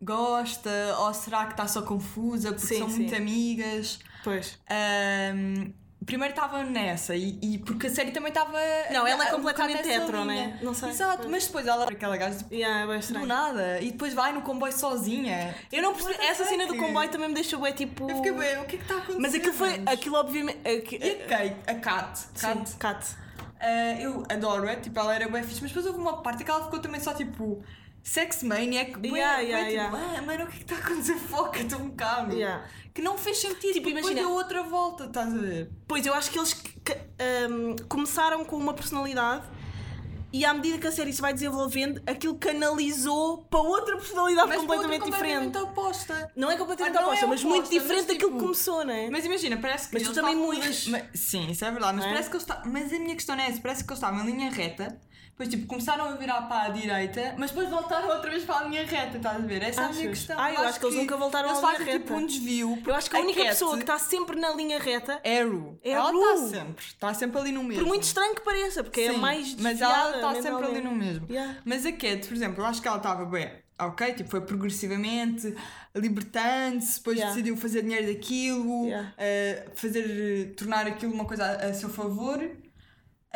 [0.01, 2.97] gosta ou será que está só confusa porque Sim, são sim.
[2.97, 3.99] muito amigas?
[4.23, 4.59] Pois.
[4.69, 5.71] Ahm,
[6.07, 8.57] primeiro estava nessa e, e porque a série também estava.
[8.91, 10.57] Não, ela é completamente hetero, né?
[10.63, 10.89] Não sei.
[10.89, 14.41] Exato, mas depois ela aquela gaja de Yeah, é do nada e depois vai no
[14.41, 15.53] comboio sozinha.
[15.71, 16.15] Eu não percebi.
[16.25, 18.09] Essa cena do comboio também me deixou bem tipo.
[18.09, 19.19] Eu fiquei bem, o que é que está a acontecer?
[19.21, 19.81] Mas aquilo foi.
[19.85, 20.59] Aquilo obviamente.
[20.67, 23.05] aqui- E a Kate, a Kat, Kat, Sim, Cat.
[23.59, 26.63] ah, eu adoro-a, tipo, ela era bem fixe, mas depois houve uma parte que ela
[26.63, 27.61] ficou também só tipo.
[28.07, 30.17] Sex Maniac, bué, Yeah, bué, yeah, tipo, yeah.
[30.17, 31.15] ah, mano, o que é que está a acontecer?
[31.27, 32.33] Foca-te um bocado.
[32.33, 32.65] Yeah.
[32.93, 35.69] Que não fez sentido, Tipo, depois imagina- deu outra volta, estás a ver?
[35.85, 36.93] Pois eu acho que eles que- que,
[37.51, 39.43] hum, começaram com uma personalidade
[40.31, 44.57] e à medida que a série se vai desenvolvendo, aquilo canalizou para outra personalidade Mas
[44.61, 45.69] completamente, outra completamente diferente.
[45.71, 46.31] oposta.
[46.35, 48.45] Não é completamente Ah, não é oposta, mas muito oposta, diferente mas, daquilo que tipo,
[48.45, 49.09] começou, não é?
[49.09, 49.93] Mas imagina, parece que.
[49.95, 50.89] Mas tu também em mudas.
[51.13, 52.09] Sim, isso é verdade, mas é?
[52.09, 52.71] parece que eles estavam.
[52.71, 54.97] Mas a minha questão é essa, parece que eles estavam em linha reta,
[55.37, 58.63] depois tipo começaram a virar para a direita, mas depois voltaram outra vez para a
[58.63, 59.61] linha reta, estás a ver?
[59.61, 60.17] Essa é a minha Achas?
[60.17, 60.39] questão.
[60.39, 62.23] Ah, eu acho que eles nunca voltaram eles à linha fazem tipo reta.
[62.23, 62.83] um desvio.
[62.87, 65.45] Eu acho que a única Cat pessoa que está sempre na linha reta, É a
[65.45, 65.79] Ru.
[65.83, 66.85] É a ela está sempre.
[66.85, 67.83] Está sempre ali no mesmo.
[67.83, 70.81] por muito estranho que pareça, porque é a Sim, mais Mas ela está sempre ali
[70.81, 71.27] no mesmo.
[71.29, 71.57] Yeah.
[71.63, 73.51] Mas a Cat, por exemplo, eu acho que ela estava bem.
[73.79, 75.53] Ok, tipo, foi progressivamente
[76.11, 77.33] libertando-se, depois Yeah.
[77.35, 79.13] decidiu fazer dinheiro daquilo, Yeah.
[79.17, 82.39] eh, fazer, tornar aquilo uma coisa a, a seu favor.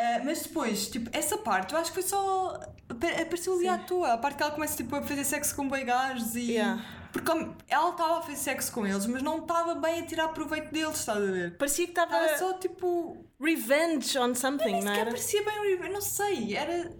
[0.02, 2.58] Eh, mas depois, tipo, essa parte eu acho que foi só.
[2.88, 4.14] apa- apareceu ali à toa.
[4.14, 6.52] A parte que ela começa tipo, a fazer sexo com bem gajos e.
[6.52, 6.84] Yeah.
[7.12, 7.30] Porque
[7.68, 10.98] ela estava a fazer sexo com eles, mas não estava bem a tirar proveito deles,
[10.98, 11.56] estás a ver?
[11.58, 13.24] Parecia que estava só tipo.
[13.40, 15.04] revenge on something, Nem não era?
[15.10, 16.90] parecia bem River, não sei, era.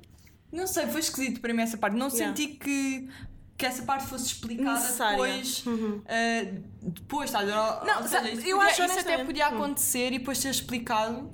[0.53, 1.97] Não sei, foi esquisito para mim essa parte.
[1.97, 2.27] Não Yeah.
[2.37, 3.09] senti que,
[3.57, 5.17] que essa parte fosse explicada Necessária.
[5.17, 5.65] depois.
[5.67, 6.03] Uhum.
[6.07, 7.59] eh, depois, estás a ver?
[7.59, 9.55] Ou- Não, ou seja, sabe, eu podia- acho isso até podia Hum.
[9.57, 11.33] acontecer e depois ser explicado.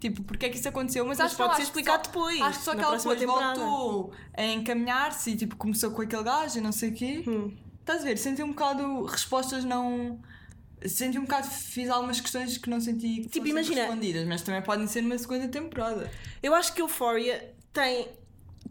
[0.00, 1.04] Tipo, porque é que isso aconteceu?
[1.06, 2.78] Mas, Mas acho que pode não, ser acho explicado só- depois, Acho que só que
[2.80, 3.60] ela próxima depois temporada.
[3.60, 7.22] voltou a encaminhar-se e tipo, começou com aquele gajo e não sei o quê.
[7.28, 7.54] Hum.
[7.80, 8.16] Estás a ver?
[8.18, 10.18] Senti um bocado respostas não.
[10.86, 14.62] Senti um bocado, fiz algumas questões que não senti que Tipo, imagina- respondidas, mas também
[14.62, 16.10] podem ser numa segunda temporada.
[16.42, 18.08] Eu acho que Euphoria tem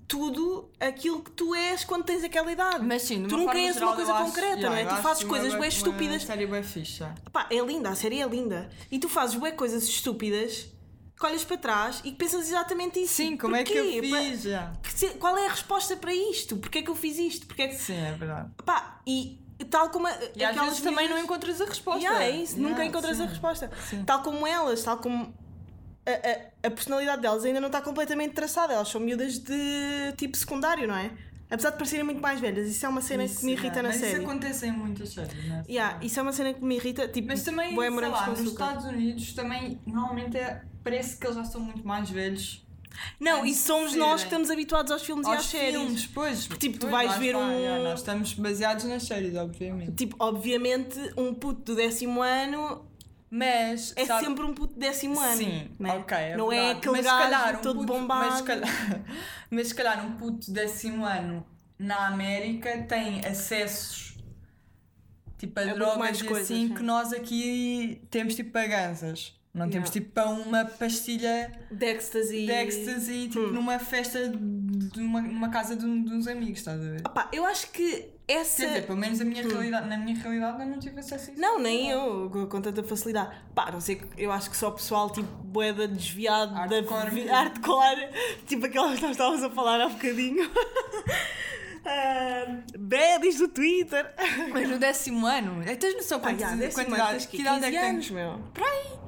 [0.08, 2.84] tudo aquilo que tu és quando tens aquela idade.
[2.84, 4.86] Mas sim, tu nunca és geral, uma coisa concreta, yeah, não é?
[4.86, 6.24] Tu fazes uma coisas bem estúpidas.
[6.24, 6.98] série bem fixe.
[7.00, 7.13] já.
[7.32, 8.70] Pá, é linda, a série é linda.
[8.92, 10.68] E tu fazes bué coisas estúpidas
[11.20, 13.16] que olhas para trás e que pensas exatamente isso.
[13.16, 14.10] Sim, como é que eu Porquê?
[14.10, 14.42] Pá, fiz?
[14.44, 14.72] já?
[15.20, 16.56] Qual é a resposta para isto?
[16.58, 17.46] Porquê é que eu fiz isto?
[17.46, 17.76] Porquê é que...
[17.76, 18.50] Sim, é verdade.
[18.66, 19.38] Pá, e
[19.70, 22.00] tal como a- E às vezes também não encontras a resposta.
[22.02, 23.24] Yeah, é isso, nunca Yeah, encontras sim.
[23.24, 23.70] a resposta.
[23.90, 24.04] Sim.
[24.06, 25.34] Tal como elas, tal como
[26.06, 28.74] a, a, a personalidade delas ainda não está completamente traçada.
[28.74, 31.12] Elas são miúdas de tipo secundário, não é?
[31.50, 33.82] Apesar de parecerem muito mais velhas, isso é uma cena Isso, que me irrita yeah.
[33.82, 34.14] na Mas série.
[34.14, 35.64] isso acontece em muitas séries, não é?
[35.68, 38.40] Yeah, isso é uma cena que me irrita, tipo, Mas também, sei lá, nos.
[38.42, 42.64] Estados Unidos também, normalmente é- parece que eles já são muito mais velhos.
[43.20, 44.06] Não, e somos serem.
[44.06, 45.76] nós que estamos habituados aos filmes e às Aos séries.
[45.80, 46.48] filmes, pois.
[46.48, 49.36] Porque, tipo, tu pois, vais lá ver está, um- yeah, nós estamos baseados nas séries,
[49.36, 49.92] obviamente.
[49.94, 52.86] Tipo, obviamente, um puto do décimo ano
[53.32, 55.38] Mas, é sabe- sempre um puto décimo ano.
[55.38, 55.94] Sim, né?
[55.94, 56.78] ok, é Não é verdade.
[56.80, 58.26] aquele Mas gajo calhar um todo puto- bombado.
[58.26, 58.70] Mas se, calhar,
[59.52, 61.46] mas se calhar um puto décimo ano
[61.78, 64.18] na América tem acessos
[65.38, 66.74] tipo a, muito drogas e coisas, assim sim.
[66.74, 68.65] que nós aqui temos tipo para
[69.52, 69.92] Não temos Yeah.
[69.92, 72.46] tipo para uma pastilha De ecstasy.
[72.46, 73.52] de ecstasy tipo Hum.
[73.52, 77.02] numa festa de uma, numa casa de, um- de uns amigos, estás a ver?
[77.02, 78.62] Pá, eu acho que essa.
[78.62, 79.50] Quer dizer, pelo menos a minha Hum.
[79.50, 81.42] realidade, na minha realidade eu não tive acesso a isso.
[81.42, 83.36] Não, nem eu, com- tanta facilidade.
[83.56, 88.10] Pá, não sei, eu acho que só o pessoal tipo boeda desviado Hardcore da hardcore,
[88.46, 90.48] tipo aquela que nós estávamos a falar há bocadinho.
[91.86, 94.14] Ah, Baddies do Twitter.
[94.52, 97.78] Mas no décimo ano, é, tens noção já, décimo ano, quantidade- que idade é que
[97.78, 97.90] 15 tens?
[97.90, 98.40] anos, meu.
[98.54, 99.00] Por aí.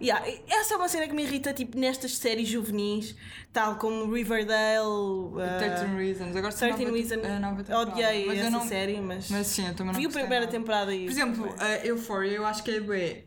[0.00, 3.16] Yeah, essa é uma cena que me irrita tipo, nestas séries juvenis,
[3.52, 4.86] tal como Riverdale.
[4.86, 6.36] Uh, 13 Reasons.
[6.36, 7.66] Agora saiu a 13 nova, Reasons.
[7.66, 7.90] temporada.
[7.92, 9.30] Odiei mas essa não, série, mas.
[9.30, 11.04] Mas sim, eu também não vi a primeira temporada e.
[11.04, 13.24] Por exemplo, a Euphoria, eu acho que é bué.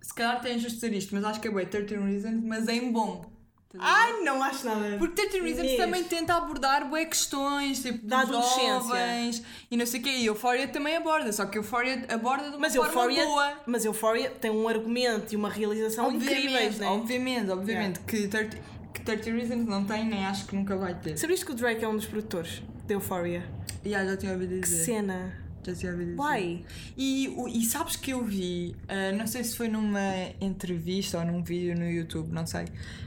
[0.00, 2.74] Se calhar tem injusto dizer isto, mas acho que é bué 13 Reasons, mas é
[2.74, 3.29] em bom.
[3.78, 4.96] Ai, não acho nada.
[4.98, 8.66] Porque 13 Reasons também tenta abordar bué questões, tipo, Da adolescência.
[8.82, 10.10] jovens e não sei o quê.
[10.10, 13.52] E Euphoria também aborda, só que Euphoria aborda de uma Mas forma Euphoria, boa.
[13.66, 16.86] mas Euphoria tem um argumento e uma realização incríveis, né?
[16.88, 18.56] obviamente, obviamente, que 30,
[18.92, 21.16] que 30 Reasons não tem, nem acho que nunca vai ter.
[21.16, 23.44] Sabias que o Drake é um dos produtores de Euphoria?
[23.86, 24.84] Yeah, já tinha ouvido Que dizer.
[24.84, 25.32] cena!
[25.64, 26.22] Já tinha ouvido dizer.
[26.22, 26.64] Why?
[26.96, 30.00] E, e sabes que eu vi, ah, não sei se foi numa
[30.40, 32.64] entrevista ou num vídeo no YouTube, não sei,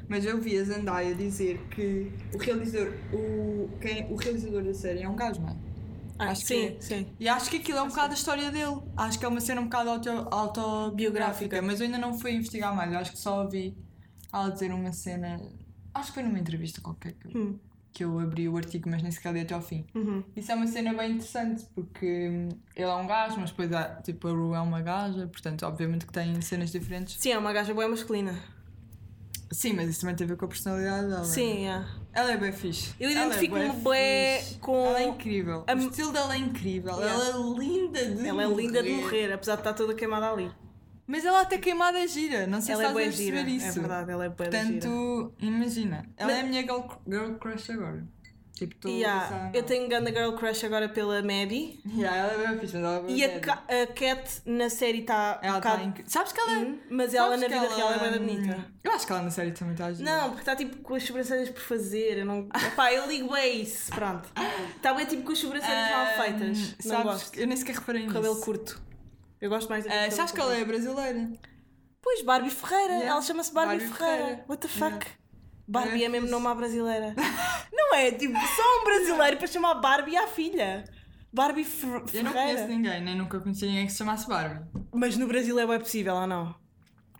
[0.08, 5.02] mas eu vi a Zendaya dizer que o realizador, o, quem, o realizador da série
[5.02, 5.56] é um gajo, não é?
[6.20, 7.08] Ah, Acho sim, que- sim.
[7.20, 8.78] E acho que aquilo é um bocado a história dele.
[8.96, 12.76] Acho que é uma cena um bocado auto, autobiográfica, mas eu ainda não fui investigar
[12.76, 12.94] mais.
[12.94, 13.76] Acho que só ouvi
[14.32, 15.42] ela dizer uma cena.
[15.92, 17.60] Acho que foi numa entrevista qualquer que eu, Hum.
[17.94, 19.86] Que eu abri o artigo, mas nem sequer li até ao fim.
[19.94, 20.24] Uhum.
[20.36, 23.84] Isso é uma cena bem interessante porque hum, ele é um gajo, mas depois há,
[24.02, 27.18] tipo, a Ru é uma gaja, portanto, obviamente que tem cenas diferentes.
[27.20, 28.36] Sim, é uma gaja boa masculina.
[29.52, 31.24] Sim, mas isso também tem a ver com a personalidade dela.
[31.26, 31.86] Sim, é.
[32.12, 32.96] Ela é bem fixe.
[33.00, 34.56] Eu é identifico-me bué fixe.
[34.60, 35.64] com- Ela é incrível.
[35.68, 36.96] a- O estilo dela é incrível.
[36.96, 37.14] Yeah.
[37.14, 40.52] Ela é linda de Ela é linda de morrer, apesar de estar toda queimada ali.
[41.06, 42.48] Mas ela até queimada é gira.
[42.48, 43.68] Não sei Ela se é estás a boa perceber gira, isso.
[43.68, 44.64] é verdade, ela é boa gira.
[44.64, 46.10] Portanto, imagina.
[46.18, 48.04] Ela Mas- é a minha girl, girl crush agora.
[48.56, 51.82] Tipo, tu Yeah, eu tenho Ganda Girl Crush agora pela Maddie.
[51.92, 53.40] Yeah, ela é bem fixe, mas ela é E a.
[53.40, 55.90] Ca- a Cat na série está um Ela está bocado.
[55.90, 56.12] incrível.
[56.12, 56.58] Sabes que ela é.
[56.60, 58.66] Hum, mas ela na vida real é bem bonita.
[58.84, 60.06] Eu acho que ela na série também está a gira.
[60.18, 62.20] Não, porque está tipo com as sobrancelhas por fazer.
[62.20, 62.48] Eu não.
[62.68, 63.92] Epá, eu ligo bem isso.
[63.92, 64.30] Pronto.
[64.78, 66.76] Está bem tipo com as sobrancelhas mal feitas.
[66.86, 67.40] Não sabes, gosto.
[67.40, 68.14] Eu nem sequer reparei nisso.
[68.14, 68.80] Cabelo curto.
[69.44, 71.32] Eu gosto mais daquele Ah, cabelo sabes que ela é brasileira?
[72.02, 72.94] Pois, Barbie Ferreira.
[72.94, 73.10] Yeah.
[73.12, 74.18] Ela chama-se Barbie, Barbie Ferreira.
[74.24, 74.46] Ferreira.
[74.48, 74.94] What the fuck?
[74.94, 75.06] Yeah.
[75.68, 77.14] Barbie É é mesmo nome à brasileira.
[77.74, 78.12] não é?
[78.12, 80.86] Tipo, só um brasileiro para chamar Barbie à filha.
[81.34, 82.34] Barbie Fer- Eu não Ferreira.
[82.34, 84.64] conheço ninguém, nem nunca conheci ninguém que se chamasse Barbie.
[84.94, 86.56] Mas no Brasil é possível ou não?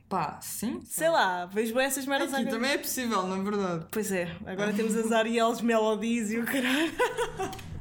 [0.08, 0.80] Pá, sim.
[0.86, 3.88] Sei lá, vejo bem essas merdas Aqui também é possível, na verdade.
[3.92, 6.94] Pois é, agora temos as Ariels Melodies e o caralho.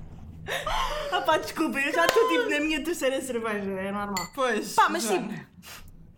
[1.12, 4.26] ah pá, desculpa, eu já estou tipo na minha terceira cerveja, é normal.
[4.35, 4.74] Pois.
[4.74, 5.28] Pá, mas Joana.
[5.28, 5.46] tipo.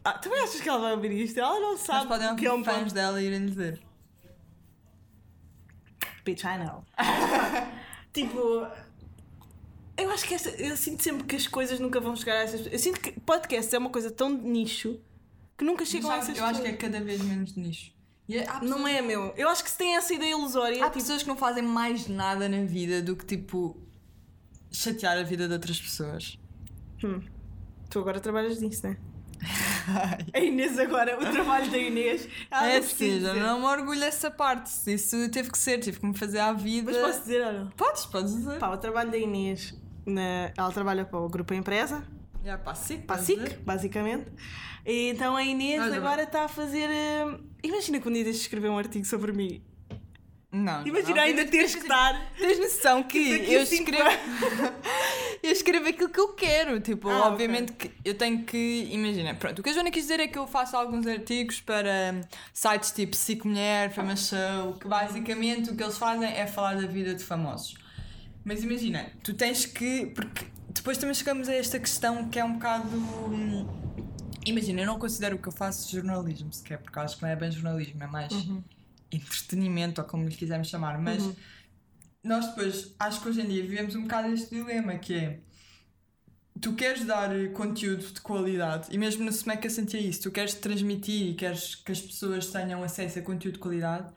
[0.04, 1.38] Ah, também achas que ela vai ouvir isto?
[1.40, 2.94] Ela não sabe podem o que é um fãs ponto.
[2.94, 3.80] dela e irem dizer.
[6.24, 6.84] Bitch, I know.
[8.12, 8.66] tipo.
[9.96, 12.62] Eu acho que esta, eu sinto sempre que as coisas nunca vão chegar a essas
[12.62, 12.72] pessoas.
[12.72, 15.00] Eu sinto que podcast é uma coisa tão de nicho
[15.56, 16.74] que nunca chegam a essas eu acho que pessoas.
[16.74, 17.92] é cada vez menos nicho.
[18.28, 19.32] E há pessoas, Não é, meu.
[19.36, 20.82] Eu acho que se tem essa ideia ilusória.
[20.82, 23.76] Há tipo, pessoas que não fazem mais nada na vida do que tipo
[24.74, 26.38] chatear a vida de outras pessoas.
[27.02, 27.20] Hum.
[27.88, 28.96] Tu agora trabalhas nisso, né?
[30.32, 32.26] A Inês agora, o trabalho da Inês.
[32.50, 34.70] ela é não precisa não me orgulho dessa parte.
[34.92, 36.90] Isso teve que ser, tive que me fazer à vida.
[36.90, 37.68] Mas posso dizer, olha.
[37.76, 38.58] Podes, podes dizer.
[38.58, 39.74] Pá, o trabalho da Inês,
[40.06, 40.50] na...
[40.56, 42.02] ela trabalha para o grupo Empresa,
[42.42, 44.26] Já, SIC, para a SIC, basicamente.
[44.86, 46.88] E então a Inês Olha, agora está a fazer.
[46.88, 49.62] eh, Imagina que um dia deixes escrever um artigo sobre mim.
[50.54, 52.30] Não, Imagina não, ainda tens- teres que estar.
[52.38, 54.10] Tens noção que a eu escrevo.
[55.42, 56.80] eu escrevo aquilo que eu quero.
[56.80, 58.88] Tipo, Ah, obviamente que eu tenho que.
[58.92, 62.14] Imagina, pronto, o que a Joana quis dizer é que eu faço alguns artigos para
[62.14, 62.20] hum,
[62.52, 66.86] sites tipo Cic Mulher, Fama Show, que basicamente o que eles fazem é falar da
[66.86, 67.74] vida de famosos.
[68.44, 70.06] Mas imagina, tu tens que.
[70.14, 72.96] Porque depois também chegamos a esta questão que é um bocado.
[72.96, 73.66] hum,
[74.46, 77.30] Imagina, eu não considero o que eu faço jornalismo sequer, porque eu acho que não
[77.30, 78.30] é bem jornalismo, é mais
[79.16, 81.00] entretenimento, ou como lhe quisermos chamar.
[81.00, 81.22] Mas
[82.22, 85.40] nós depois, acho que hoje em dia vivemos um bocado este dilema que é.
[86.60, 90.22] Tu queres dar conteúdo de qualidade e mesmo no SMEC eu sentia isso.
[90.22, 94.12] Tu queres transmitir e queres que as pessoas tenham acesso a conteúdo de qualidade,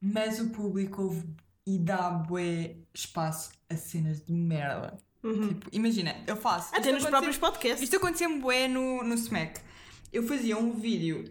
[0.00, 1.24] mas o público ouve
[1.66, 4.98] e dá bué espaço a cenas de merda.
[5.20, 6.74] Tipo, imagina, eu faço.
[6.74, 7.82] Até nos próprios podcasts.
[7.82, 9.60] Isto acontecia-me bué no, no SMAC.
[10.10, 11.24] Eu fazia um vídeo,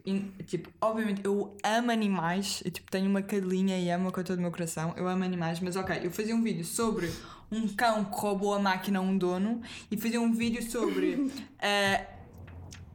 [0.46, 4.42] tipo, obviamente eu amo animais, eu tipo, tenho uma cadelinha e amo com todo o
[4.42, 7.12] meu coração, eu amo animais, mas ok, eu fazia um vídeo sobre
[7.52, 12.06] um cão que roubou a máquina a um dono e fazia um vídeo sobre eh,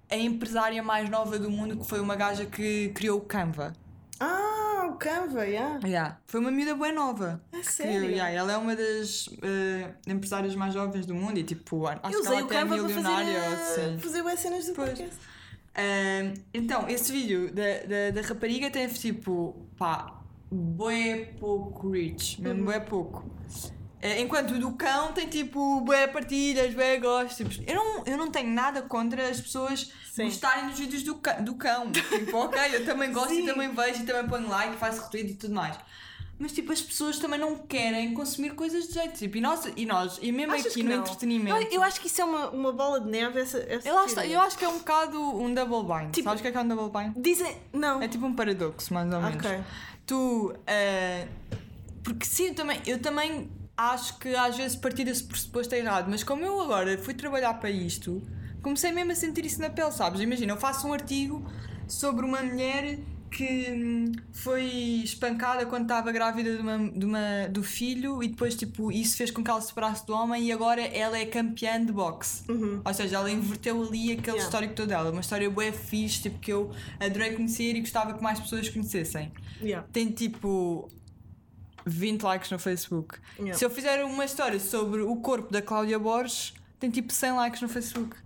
[0.09, 3.73] a empresária mais nova do mundo que foi uma gaja que criou o Canva.
[4.21, 5.81] Ah, o Canva, yeah.
[5.85, 6.19] Yeah.
[6.27, 7.43] Foi uma miúda bem nova.
[7.51, 7.95] É sério?
[8.03, 12.01] criou, yeah, ela é uma das eh, empresárias mais jovens do mundo e tipo, acho
[12.05, 13.95] Eu que ela o até é Canva para milionária ou fazer, assim.
[13.95, 15.17] eh, fazer boas cenas podcast.
[15.75, 22.65] Ahm, então, esse vídeo da, da, da rapariga teve tipo, pá, bué pouco reach, mesmo
[22.65, 23.25] bué pouco.
[24.03, 27.57] Eh, Enquanto o do cão tem tipo bué partilhas, bué gostos.
[27.57, 30.25] Tipo, eu, não, eu não tenho nada contra as pessoas Sim.
[30.25, 31.91] gostarem dos vídeos do, do cão.
[31.93, 33.45] Tipo, ok, eu também gosto Sim.
[33.45, 35.79] e também vejo e também ponho like, faço retweet e tudo mais.
[36.43, 39.17] Mas tipo, as pessoas também não querem consumir coisas de jeito.
[39.17, 40.99] Tipo, e nós, e, nós, e mesmo Achas aqui no não?
[40.99, 41.57] entretenimento.
[41.57, 43.39] Eu, eu acho que isso é uma, uma bola de neve.
[43.39, 46.11] Essa, essa Eu acho, eu acho que é um bocado um double bind.
[46.11, 47.15] Tipo- Sabes o que é que é um double bind?
[47.17, 47.57] Dizem.
[47.73, 48.03] Não.
[48.03, 49.37] É tipo um paradoxo, mais ou menos.
[49.37, 49.61] Ok.
[50.05, 50.53] Tu.
[50.67, 51.29] eh,
[52.03, 56.09] porque sim, eu também, eu também acho que às vezes partir desse pressuposto é errado,
[56.11, 58.21] mas como eu agora fui trabalhar para isto,
[58.61, 60.21] comecei mesmo a sentir isso na pele, sabes?
[60.21, 61.49] Imagina, eu faço um artigo
[61.87, 62.99] sobre uma mulher
[63.33, 64.65] que hum, foi
[65.03, 69.31] espancada quando estava grávida de uma, de uma, do filho e depois tipo isso fez
[69.31, 72.45] com que ela se separasse do homem e agora ela é campeã de boxe.
[72.85, 74.45] Ou seja, ela inverteu ali aquele Yeah.
[74.45, 75.11] histórico todo dela.
[75.11, 79.33] Uma história bué fixe, tipo, que eu adorei conhecer e gostava que mais pessoas conhecessem.
[79.61, 79.87] Yeah.
[79.93, 80.89] Tem tipo
[81.87, 83.19] 20 likes no Facebook.
[83.39, 83.59] Yeah.
[83.59, 87.61] Se eu fizer uma história sobre o corpo da Cláudia Borges, tem tipo 100 likes
[87.63, 88.17] no Facebook.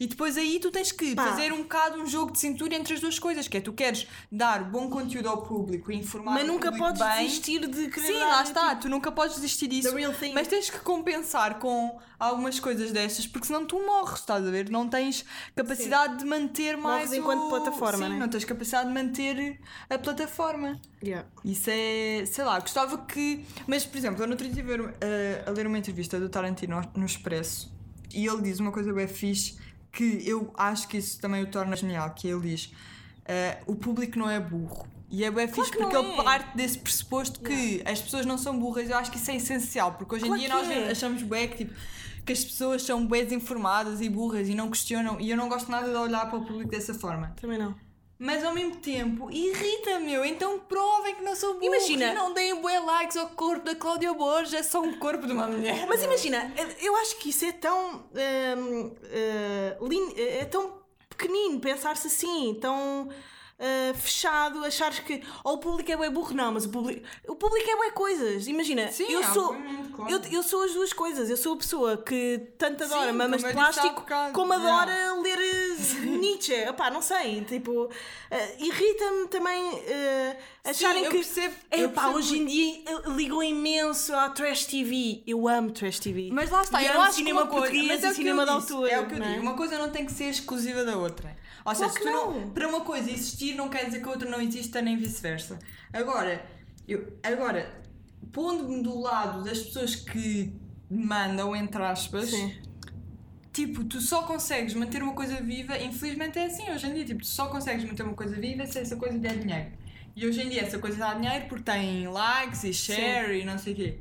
[0.00, 1.26] E depois aí tu tens que Pá.
[1.26, 4.06] fazer um bocado um jogo de cintura entre as duas coisas, que é tu queres
[4.30, 7.24] dar bom conteúdo ao público e informar Mas o nunca podes bem.
[7.26, 9.90] desistir de querer Sim, lá está, tipo, tu nunca podes desistir disso.
[9.90, 10.32] the real thing.
[10.32, 14.70] Mas tens que compensar com algumas coisas destas, porque senão tu morres, estás a ver?
[14.70, 15.24] Não tens
[15.56, 17.06] capacidade de manter mais.
[17.06, 18.18] Morres enquanto o- plataforma, Sim, né?
[18.18, 20.80] não tens capacidade de manter a plataforma.
[21.02, 21.28] Yeah.
[21.44, 23.44] Isso é, sei lá, gostava que.
[23.66, 24.94] Mas, por exemplo, eu dia estive a ver,
[25.46, 27.72] a ler uma entrevista do Tarantino no Expresso
[28.12, 29.56] e ele diz uma coisa bem fixe
[29.92, 32.72] que eu acho que isso também o torna genial, que ele diz
[33.28, 34.86] eh, o público não é burro.
[35.10, 36.22] E é bem fixe que porque não ele é.
[36.22, 38.90] parte desse pressuposto que as pessoas não são burras.
[38.90, 40.90] Eu acho que isso é essencial, porque hoje em Claro dia que nós é.
[40.90, 41.74] achamos bué que, tipo,
[42.26, 45.18] que as pessoas são bué desinformadas e burras e não questionam.
[45.20, 47.34] E eu não gosto nada de olhar para o público dessa forma.
[47.40, 47.74] Também não.
[48.18, 50.24] Mas ao mesmo tempo, irrita-me, eu.
[50.24, 51.66] Então provem que não sou burro.
[51.66, 55.24] Imagina- E não deem bué likes ao corpo da Cláudia Borges, é só um corpo
[55.26, 55.86] de uma mulher.
[55.88, 58.04] Mas imagina, eu acho que isso é tão.
[58.58, 58.96] hum,
[59.88, 60.78] lin- é tão
[61.08, 63.08] pequenino pensar-se assim, tão.
[63.58, 67.34] Eh, fechado, achares que ou o público é bué burro, não, mas o público, o
[67.34, 68.46] público é bué coisas.
[68.46, 70.10] Imagina, Sim, eu sou obviamente, claro.
[70.12, 71.28] eu, eu sou as duas coisas.
[71.28, 74.72] Eu sou a pessoa que tanto adora Sim, mamas de plástico como yeah.
[74.82, 76.54] adora ler eh, Nietzsche.
[76.54, 77.90] Epá, não sei, tipo,
[78.30, 82.82] eh, irrita-me também eh, acharem eu que percebo- epá, percebo hoje em dia
[83.16, 85.22] ligam imenso à Trash TV.
[85.26, 86.28] Eu amo Trash TV.
[86.32, 88.42] Mas lá está, E eu acho cinema que uma coisa, mas é e o cinema
[88.44, 88.88] disse, autor.
[88.88, 89.30] É o que eu não é?
[89.30, 91.36] digo, uma coisa não tem que ser exclusiva da outra.
[91.68, 94.40] Ou Claro seja, não, para uma coisa existir não quer dizer que a outra não
[94.40, 95.58] exista, nem vice-versa.
[95.92, 96.44] Agora,
[96.86, 97.82] eu, agora
[98.32, 100.52] pondo-me do lado das pessoas que
[100.90, 102.54] mandam, entre aspas, Sim.
[103.52, 107.20] tipo, tu só consegues manter uma coisa viva, infelizmente é assim hoje em dia, tipo,
[107.20, 109.72] tu só consegues manter uma coisa viva se essa coisa der dinheiro.
[110.16, 113.58] E hoje em dia essa coisa dá dinheiro porque tem likes e share e não
[113.58, 113.98] sei o quê.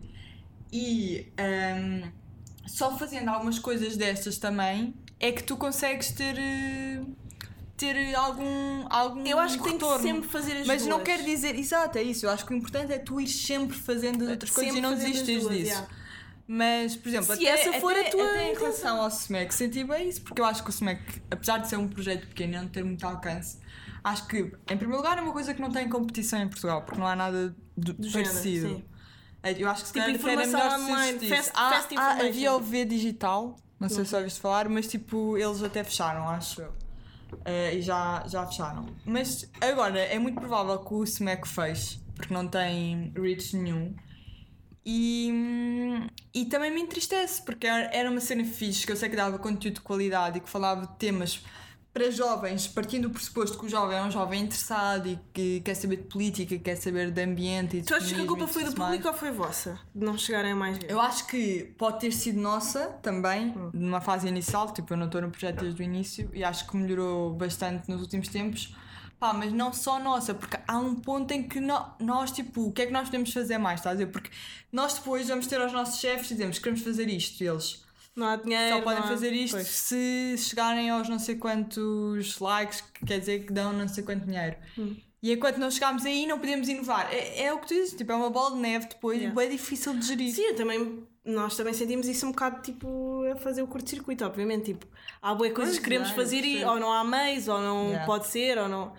[0.71, 2.10] E hum,
[2.65, 7.01] só fazendo algumas coisas destas também é que tu consegues ter eh,
[7.78, 10.04] ter algum algum Eu acho que tem que retorno.
[10.04, 10.90] sempre fazer as Mas duas.
[10.98, 12.26] não quer dizer, exato, é isso.
[12.26, 14.82] Eu acho que o importante é tu ir sempre fazendo as outras coisas Sempre e
[14.82, 15.70] não fazendo as desistes duas, disso.
[15.72, 15.88] yeah.
[16.50, 19.54] Mas, por exemplo, Se até, essa for até, a tua até em relação ao SMEC,
[19.54, 22.54] senti bem isso, porque eu acho que o SMEC, apesar de ser um projeto pequeno
[22.54, 23.58] e não ter muito alcance,
[24.04, 27.00] acho que, em primeiro lugar, é uma coisa que não tem competição em Portugal, porque
[27.00, 28.68] não há nada do, Do género, parecido.
[28.70, 28.84] sim.
[29.60, 31.36] Eu acho que se Tipo, calhar era melhor se online, existisse.
[31.36, 32.28] fast- Há- fast há- information.
[32.30, 36.62] havia o V digital, não sei se ouviste falar, mas tipo, eles até fecharam, acho
[36.62, 36.74] eu.
[37.46, 38.86] Eh, e já, já fecharam.
[39.06, 43.96] Mas agora é muito provável que o SMEC feche, porque não tem reach nenhum.
[44.86, 45.30] E,
[46.34, 49.76] e também me entristece, porque era uma cena fixe, que eu sei que dava conteúdo
[49.76, 51.44] de qualidade e que falava de temas
[51.98, 55.74] para jovens, partindo do pressuposto que o jovem é um jovem interessado e que quer
[55.74, 58.64] saber de política, quer saber de ambiente e de Tu achas que a culpa foi
[58.66, 59.80] do público ou foi vossa?
[59.96, 60.92] De não chegarem a mais vezes?
[60.92, 63.72] Eu acho que pode ter sido nossa também, Hum.
[63.74, 66.78] numa fase inicial, tipo, eu não estou no projeto desde o início e acho que
[66.78, 68.76] melhorou bastante nos últimos tempos.
[69.20, 72.72] Pá, mas não só nossa, porque há um ponto em que no- nós, tipo, o
[72.72, 74.12] que é que nós podemos fazer mais, estás a ver?
[74.12, 74.30] Porque
[74.72, 77.84] nós depois vamos ter aos nossos chefes e dizemos queremos fazer isto, e eles
[78.17, 78.75] Não há dinheiro.
[78.77, 79.67] só podem há- fazer isto Pois.
[79.67, 84.25] se chegarem aos não sei quantos likes, que quer dizer que dão não sei quanto
[84.25, 84.56] dinheiro.
[84.77, 84.95] Hum.
[85.21, 87.10] E enquanto não chegarmos aí, não podemos inovar.
[87.12, 89.43] É, é o que tu dizes, tipo, é uma bola de neve depois, Yeah.
[89.43, 90.32] é difícil de gerir.
[90.34, 94.65] Sim, também, nós também sentimos isso um bocado tipo a fazer o curto-circuito, obviamente.
[94.73, 94.86] Tipo,
[95.21, 98.06] há boas coisas Pois que queremos fazer e ou não há meios, ou não Yeah.
[98.06, 98.93] pode ser, ou não.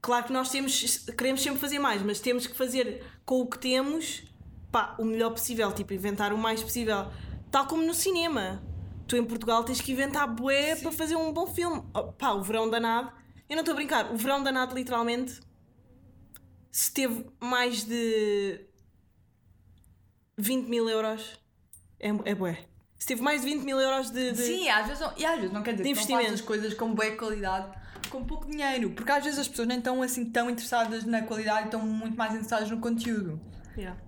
[0.00, 3.58] Claro que nós temos, queremos sempre fazer mais, mas temos que fazer com o que
[3.58, 4.24] temos
[4.72, 7.06] pá, o melhor possível, tipo, inventar o mais possível.
[7.52, 8.60] Tal como no cinema.
[9.06, 11.82] Tu em Portugal tens que inventar bué para fazer um bom filme.
[11.94, 13.12] Oh, pá, o Verão Danado.
[13.48, 15.38] Eu não estou a brincar, o Verão Danado literalmente
[16.70, 18.66] se teve mais de
[20.38, 21.38] 20 mil euros
[22.00, 22.58] é, é bué.
[22.98, 24.32] Se tive mais de 20 mil euros de.
[24.32, 26.74] de- Sim, às vezes não, e às vezes não quer dizer que não faças coisas
[26.74, 30.50] com boa qualidade com pouco dinheiro, porque às vezes as pessoas nem estão assim tão
[30.50, 33.40] interessadas na qualidade, estão muito mais interessadas no conteúdo.
[33.76, 33.98] Yeah.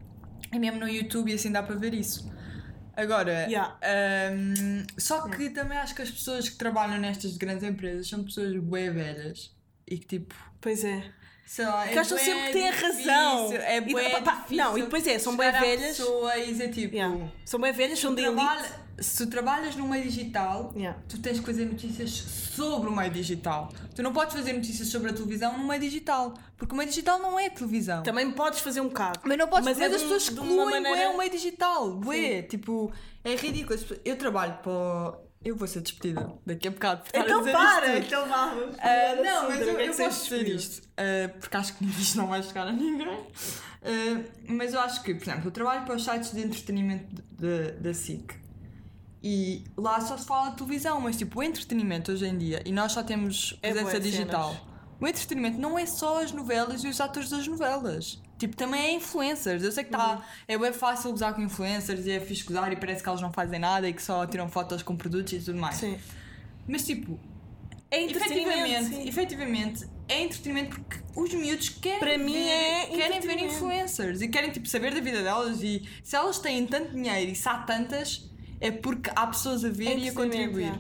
[0.53, 2.31] E mesmo no YouTube e assim dá para ver isso.
[2.97, 3.77] Agora, Yeah.
[4.33, 8.55] hum, só que também acho que as pessoas que trabalham nestas grandes empresas são pessoas
[8.57, 9.55] bué velhas
[9.87, 11.03] e que tipo, Pois é.
[11.47, 13.53] Sei lá, Que acham bué sempre que têm a razão.
[13.53, 15.97] É E- bué não, e depois é, são à velhas.
[15.97, 17.27] pessoa e dizer tipo, Yeah.
[17.45, 20.99] São bem velhas, são de trabalha- se tu trabalhas no meio digital, Yeah.
[21.09, 23.69] tu tens que fazer notícias sobre o meio digital.
[23.95, 27.19] Tu não podes fazer notícias sobre a televisão no meio digital, porque o meio digital
[27.19, 28.03] não é televisão.
[28.05, 29.21] Também podes fazer um bocado.
[29.25, 31.91] Mas não podes, mas, é as pessoas excluem maneira- bué o meio digital.
[31.97, 32.93] Bué, tipo,
[33.25, 33.79] é ridículo.
[33.79, 35.24] Pessoas- Eu trabalho para.
[35.45, 37.03] Eu vou ser despedida daqui a bocado.
[37.03, 38.77] por estar a Então dizer para, isto então vamos.
[38.79, 42.17] Ah, não, Assim, mas eu, também eu posso dizer isto, ah, porque acho que isto
[42.17, 43.27] não vai chegar a ninguém.
[43.83, 47.23] Ah, mas eu acho que, por exemplo, eu trabalho para os sites de entretenimento
[47.81, 48.33] da SIC
[49.23, 52.73] e lá só se fala de televisão, mas tipo, o entretenimento hoje em dia, e
[52.73, 54.63] nós só temos É presença bué digital, cenas.
[55.01, 58.21] o entretenimento não é só as novelas e os atores das novelas.
[58.39, 59.63] Tipo, também é influencers.
[59.63, 62.77] Eu sei que tá, é bem fácil gozar com influencers e é fixe gozar e
[62.77, 65.59] parece que eles não fazem nada e que só tiram fotos com produtos e tudo
[65.59, 65.77] mais.
[65.77, 65.97] Sim.
[66.67, 67.19] Mas tipo,
[67.91, 68.51] É entretenimento.
[68.51, 69.09] efetivamente, sim.
[69.09, 74.29] efetivamente é entretenimento porque os miúdos querem Para mim ver, é querem ver influencers e
[74.29, 77.59] querem tipo saber da vida delas e se elas têm tanto dinheiro e se há
[77.59, 78.29] tantas
[78.61, 80.73] é porque há pessoas a ver e a contribuir.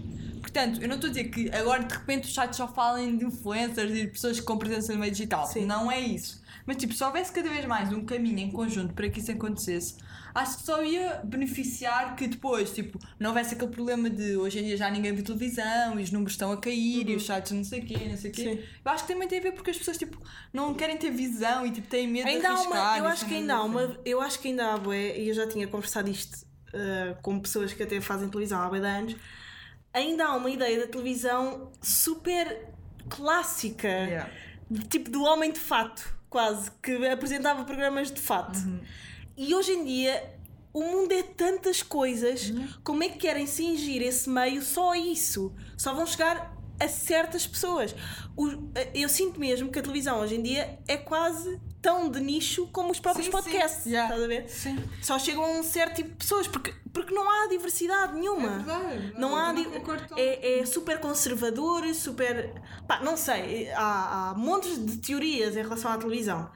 [0.55, 3.25] Portanto, eu não estou a dizer que agora de repente os sites só falem de
[3.25, 5.45] influencers e de pessoas com presença no meio digital.
[5.49, 5.67] Sim.
[5.67, 6.41] Não é isso.
[6.65, 9.97] Mas tipo, se houvesse cada vez mais um caminho em conjunto para que isso acontecesse,
[10.33, 14.63] acho que só ia beneficiar que depois, tipo, não houvesse aquele problema de hoje em
[14.63, 17.65] dia já ninguém vê televisão e os números estão a cair e os sites não
[17.65, 18.49] sei o quê, não sei o quê.
[18.49, 18.55] Uhum.
[18.55, 18.63] Sim.
[18.85, 20.17] Eu acho que também tem a ver porque as pessoas tipo,
[20.53, 22.93] não querem ter visão e tipo, têm medo Ainda de arriscar.
[22.93, 23.69] uma, eu acho que ainda há assim.
[23.69, 27.41] uma, eu acho que ainda há bué, e eu já tinha conversado isto uh, com
[27.41, 29.17] pessoas que até fazem televisão há bué de anos,
[29.95, 32.69] ainda há uma ideia da televisão super
[33.09, 34.31] clássica, Yeah.
[34.91, 38.59] tipo do homem de fato, quase, que apresentava programas de fato.
[38.59, 38.81] Uhum.
[39.37, 40.35] E hoje em dia
[40.73, 42.69] o mundo é tantas coisas, Uhum.
[42.83, 45.55] como é que querem cingir esse meio só a isso?
[45.77, 47.95] Só vão chegar a certas pessoas.
[48.95, 52.91] Eu sinto mesmo que a televisão hoje em dia é quase tão de nicho como
[52.91, 53.83] os próprios Sim, podcasts.
[53.85, 53.91] sim.
[53.91, 54.09] Yeah.
[54.15, 54.49] Estás a ver?
[54.49, 54.85] Sim.
[55.03, 58.49] Só chegam a um certo tipo de pessoas, porque, porque não há diversidade nenhuma.
[58.49, 59.53] É verdade, Não há.
[59.53, 59.69] di-
[60.17, 62.61] É, é super conservador, super.
[62.89, 63.71] Pá, não sei.
[63.73, 66.51] Há, há montes de teorias em relação à televisão.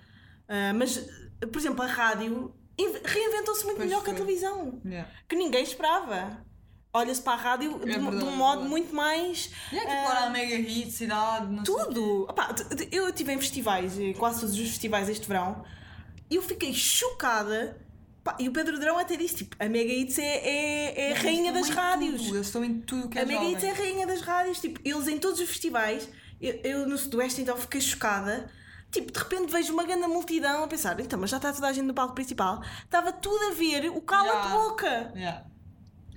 [0.48, 0.96] Ah, mas,
[1.52, 4.22] por exemplo, a rádio inve- reinventou-se muito Pois melhor que a foi.
[4.24, 4.80] televisão.
[4.84, 5.10] Yeah.
[5.28, 6.42] Que ninguém esperava.
[6.93, 8.68] Olha-se para a rádio de, É de verdade, um é modo verdade.
[8.70, 9.51] muito mais.
[9.72, 12.26] E é ah, agora a mega hit, cidade, não tudo!
[12.76, 15.64] T- eu estive em festivais, em quase todos os festivais este verão,
[16.30, 17.78] e eu fiquei chocada.
[18.24, 21.53] Pá, e o Pedro Drão até disse: tipo, a Mega Hits é, é, é rainha
[21.53, 22.22] das rádios.
[22.22, 24.61] tudo, Eles estão em tudo que é A Mega Hits é a rainha das rádios.
[24.61, 26.09] Tipo, eles em todos os festivais,
[26.41, 28.51] eu, eu no Sudoeste então fiquei chocada.
[28.91, 31.72] Tipo, de repente vejo uma grande multidão a pensar: então, mas já está toda a
[31.72, 32.62] gente no palco principal.
[32.82, 34.55] Estava tudo a ver o cala-te Yeah.
[34.55, 35.12] boca.
[35.14, 35.45] Yeah.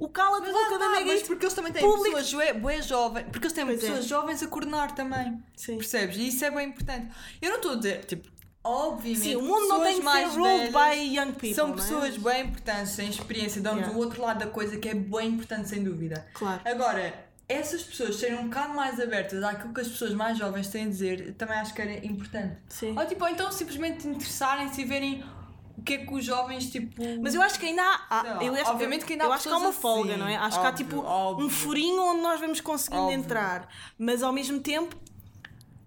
[0.02, 2.18] O cala-te Mas, boca da Mega mas porque eles também têm público.
[2.18, 3.82] pessoas bué jovens, porque eles têm Pois é.
[3.88, 5.40] pessoas jovens a coordenar também.
[5.56, 5.78] Sim.
[5.78, 6.18] Percebes?
[6.18, 7.14] E isso é bem importante.
[7.40, 8.28] Eu não estou a dizer, tipo,
[8.64, 11.54] obviamente, Sim, o mundo não tem que mais ser ruled by young people.
[11.54, 11.74] São é?
[11.74, 14.00] pessoas bem importantes, têm experiência, dão-nos Yeah.
[14.00, 16.26] o outro lado da coisa que é bem importante, sem dúvida.
[16.34, 16.62] Claro.
[16.66, 17.14] Agora,
[17.48, 20.90] essas pessoas serem um bocado mais abertas àquilo que as pessoas mais jovens têm a
[20.90, 22.58] dizer, também acho que era importante.
[22.70, 22.98] Sim.
[22.98, 25.24] Ou tipo, ou então simplesmente interessarem-se e verem
[25.82, 27.02] o que é que os jovens, tipo.
[27.22, 28.22] Mas eu acho que ainda há.
[28.38, 30.28] há- eu acho, obviamente que ainda há eu acho que há uma folga, assim, não
[30.28, 30.36] é?
[30.38, 31.46] Acho que há óbvio, tipo óbvio.
[31.46, 33.18] um furinho onde nós vamos conseguindo Óbvio.
[33.20, 33.68] entrar.
[33.98, 34.96] Mas ao mesmo tempo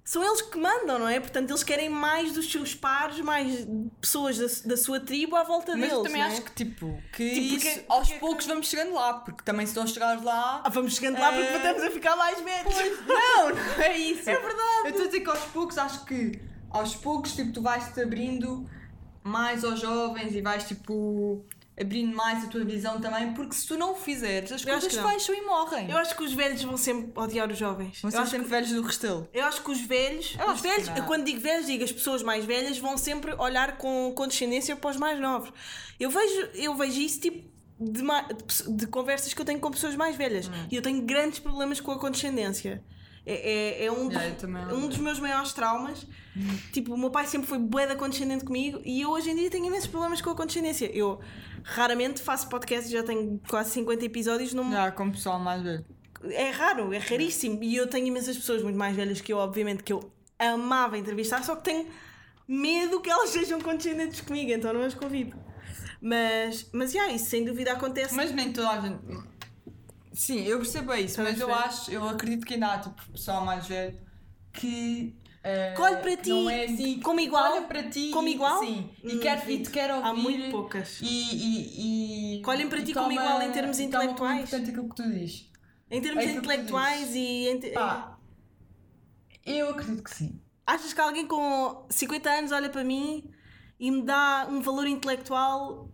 [0.06, 1.18] são eles que mandam, não é?
[1.18, 3.66] Portanto, eles querem mais dos seus pares, mais
[4.02, 5.94] pessoas da, da sua tribo à volta Mas deles.
[5.94, 6.24] eu também é?
[6.26, 9.64] acho que, tipo, que Tipo, isso, porque- aos porque- poucos vamos chegando lá, porque também
[9.64, 10.60] se estão a chegar lá.
[10.62, 11.56] Ah, vamos chegando lá porque É.
[11.56, 12.74] estamos a ficar mais velhos.
[13.08, 14.28] Não, não é isso.
[14.28, 14.80] É verdade.
[14.84, 16.38] Eu estou a dizer que aos poucos, acho que
[16.70, 18.68] aos poucos, tipo, tu vais-te abrindo
[19.24, 21.44] mais aos jovens e vais, tipo,
[21.80, 24.92] abrindo mais a tua visão também, porque se tu não o fizeres, as Eu coisas
[24.94, 25.90] fecham e morrem.
[25.90, 28.00] Eu acho que os velhos vão sempre odiar os jovens.
[28.00, 29.28] Vão ser sempre que, velhos do restelo.
[29.32, 32.44] eu acho que os velhos, Eu os velhos, quando digo velhos, digo as pessoas mais
[32.44, 35.52] velhas vão sempre olhar com condescendência para os mais novos.
[35.98, 37.48] Eu vejo, eu vejo isso tipo
[37.80, 38.02] de,
[38.76, 40.66] de conversas que eu tenho com pessoas mais velhas Hum.
[40.70, 42.84] e eu tenho grandes problemas com a condescendência.
[43.26, 44.64] É, é, é um, Yeah, dos, também.
[44.66, 46.06] um dos meus maiores traumas.
[46.72, 49.50] Tipo, o meu pai sempre foi bué da condescendente comigo e eu hoje em dia
[49.50, 50.90] tenho imensos problemas com a condescendência.
[50.94, 51.20] Eu
[51.62, 55.84] raramente faço podcast, já tenho quase 50 episódios, não, Já, com o pessoal mais velho.
[56.24, 57.62] é raro, é raríssimo.
[57.62, 61.42] E eu tenho imensas pessoas muito mais velhas que eu, obviamente, que eu amava entrevistar,
[61.44, 61.86] só que tenho
[62.46, 65.34] medo que elas sejam condescendentes comigo, então não as convido.
[66.00, 68.14] Mas, mas, yeah, isso sem dúvida acontece.
[68.14, 68.98] Mas nem toda a gente.
[70.14, 73.44] Sim, eu percebo isso, Estás mas eu acho, eu acredito que ainda há tipo, pessoal
[73.44, 73.98] mais velho
[74.52, 75.16] que.
[75.42, 77.52] eh, Que olhe para ti não é assim, como que igual?
[77.52, 78.60] Olha para ti Como igual?
[78.60, 80.06] Sim, e, Hum, quer, e te quer ouvir.
[80.08, 81.00] Há muito poucas.
[81.02, 84.38] E, e, e, Que olhem para ti como toma- igual em termos como intelectuais.
[84.44, 85.50] importante aquilo que tu dizes.
[85.90, 87.48] Em termos É intelectuais e.
[87.48, 88.16] em te- Pá,
[89.44, 90.40] eu acredito que sim.
[90.66, 93.30] Achas que alguém com 50 anos olha para mim
[93.78, 95.90] e me dá um valor intelectual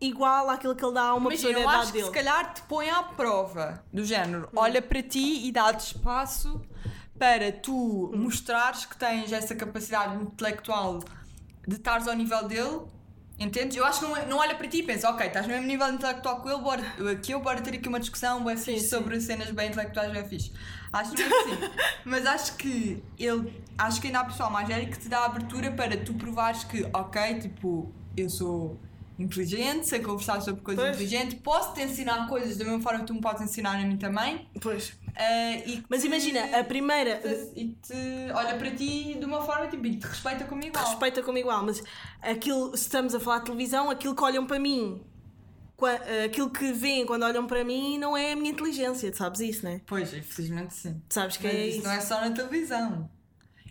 [0.00, 2.06] igual àquilo que ele dá a uma Imagina, pessoa da eu idade acho que dele?
[2.06, 4.56] se calhar te põe à prova do género, Hum.
[4.58, 6.60] olha para ti e dá-te espaço
[7.18, 8.18] para tu Hum.
[8.18, 11.00] mostrares que tens essa capacidade intelectual
[11.66, 12.80] de estares ao nível dele,
[13.38, 13.76] entendes?
[13.76, 15.88] Eu acho que não, não olha para ti e pensa, ok, estás no mesmo nível
[15.92, 16.82] intelectual que ele, bora,
[17.22, 18.88] que eu, bora ter aqui uma discussão bem fixe sim.
[18.88, 20.52] sobre cenas bem intelectuais bem fixe.
[20.92, 21.30] Acho que sim.
[22.06, 25.70] Mas acho que ele, acho que ainda há pessoal mais velho que te dá abertura
[25.72, 28.78] para tu provares que, ok, tipo, eu sou
[29.18, 30.94] inteligente, sei conversar sobre coisas Pois.
[30.96, 33.96] inteligentes, posso te ensinar coisas da mesma forma que tu me podes ensinar a mim
[33.96, 34.48] também.
[34.60, 34.92] Pois.
[35.16, 37.20] eh, e Mas imagina, a primeira.
[37.56, 37.94] e te
[38.34, 40.84] olha para ti de uma forma tipo, e te respeita como igual.
[40.86, 41.82] respeita como igual, mas
[42.22, 45.02] aquilo, se estamos a falar de televisão, aquilo que olham para mim,
[45.76, 49.40] qua- aquilo que veem quando olham para mim, não é a minha inteligência, tu sabes
[49.40, 49.80] isso, né?
[49.86, 51.02] Pois, infelizmente sim.
[51.08, 51.82] Tu sabes que Mas é isso.
[51.84, 53.10] não é só na televisão.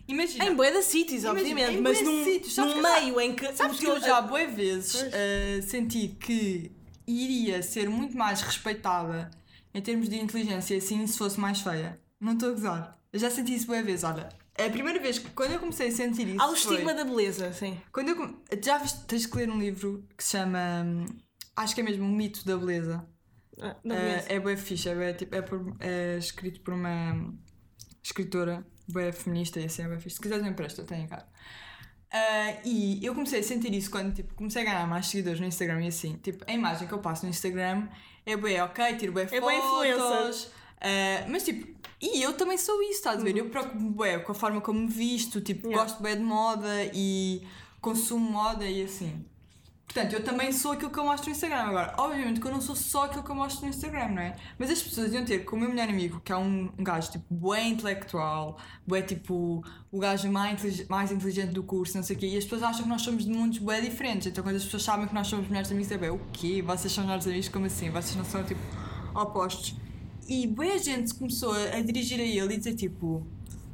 [0.08, 0.44] Imagina.
[0.46, 3.78] Em de sítios, obviamente, em mas de num, sítios, num já- meio em que Sabes
[3.78, 6.72] que eu já, boas vezes, eh, senti que
[7.06, 9.30] iria ser muito mais respeitada
[9.74, 12.00] em termos de inteligência assim se fosse mais feia.
[12.20, 12.98] Não estou a gozar.
[13.12, 14.28] Eu já senti isso boas vezes, olha.
[14.54, 16.40] É a primeira vez que, quando eu comecei a sentir isso.
[16.42, 17.80] Há o foi- estigma da beleza, sim.
[17.92, 18.42] Quando eu.
[18.64, 20.58] Já viste, tens que ler um livro que se chama.
[20.84, 21.06] hum,
[21.54, 23.04] Acho que é mesmo O Mito da Beleza.
[23.60, 24.26] Ah, Não Eh, conheço.
[24.32, 27.34] é bué fixe, é, tipo, é, por- é escrito por uma
[28.02, 30.16] escritora bué feminista e assim é bué fixe.
[30.16, 31.26] Se quiseres eu empresto, eu tenho em casa.
[32.10, 35.46] Ah, e eu comecei a sentir isso quando tipo, comecei a ganhar mais seguidores no
[35.46, 37.86] Instagram e assim, tipo, a imagem que eu passo no Instagram
[38.24, 42.92] é bué, ok, tiro bué É fotos, ah, mas tipo, e eu também sou isso,
[42.92, 43.36] estás a ver?
[43.36, 45.72] Eu preocupo bué com a forma como me visto, tipo, Uhum.
[45.72, 45.90] Yeah.
[45.90, 47.46] gosto bué de moda e
[47.80, 49.24] consumo moda e assim.
[49.88, 51.62] Portanto, eu também sou aquilo que eu mostro no Instagram.
[51.62, 54.36] Agora, obviamente que eu não sou só aquilo que eu mostro no Instagram, não é?
[54.58, 57.10] Mas as pessoas iam ter com o meu melhor amigo, que é um, um gajo
[57.10, 62.16] tipo bué intelectual, bué tipo o gajo mais, intelig- mais inteligente do curso, não sei
[62.16, 64.26] o quê, e as pessoas acham que nós somos de mundos bué diferentes.
[64.26, 66.60] Então, quando as pessoas sabem que nós somos melhores amigos, é bué, o quê?
[66.60, 67.48] Vocês são melhores amigos?
[67.48, 67.88] Como assim?
[67.90, 68.60] Vocês não são tipo
[69.14, 69.74] opostos.
[70.28, 73.26] E bué gente começou a, a dirigir a ele e dizer tipo.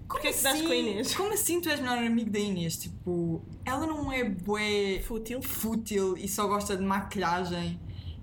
[0.07, 1.14] Como Porquê é que dás com a Inês?
[1.14, 2.76] Como assim tu és melhor amigo da Inês?
[2.76, 5.42] Tipo, ela não é bué Fútil.
[5.42, 7.80] fútil e só gosta de maquilhagem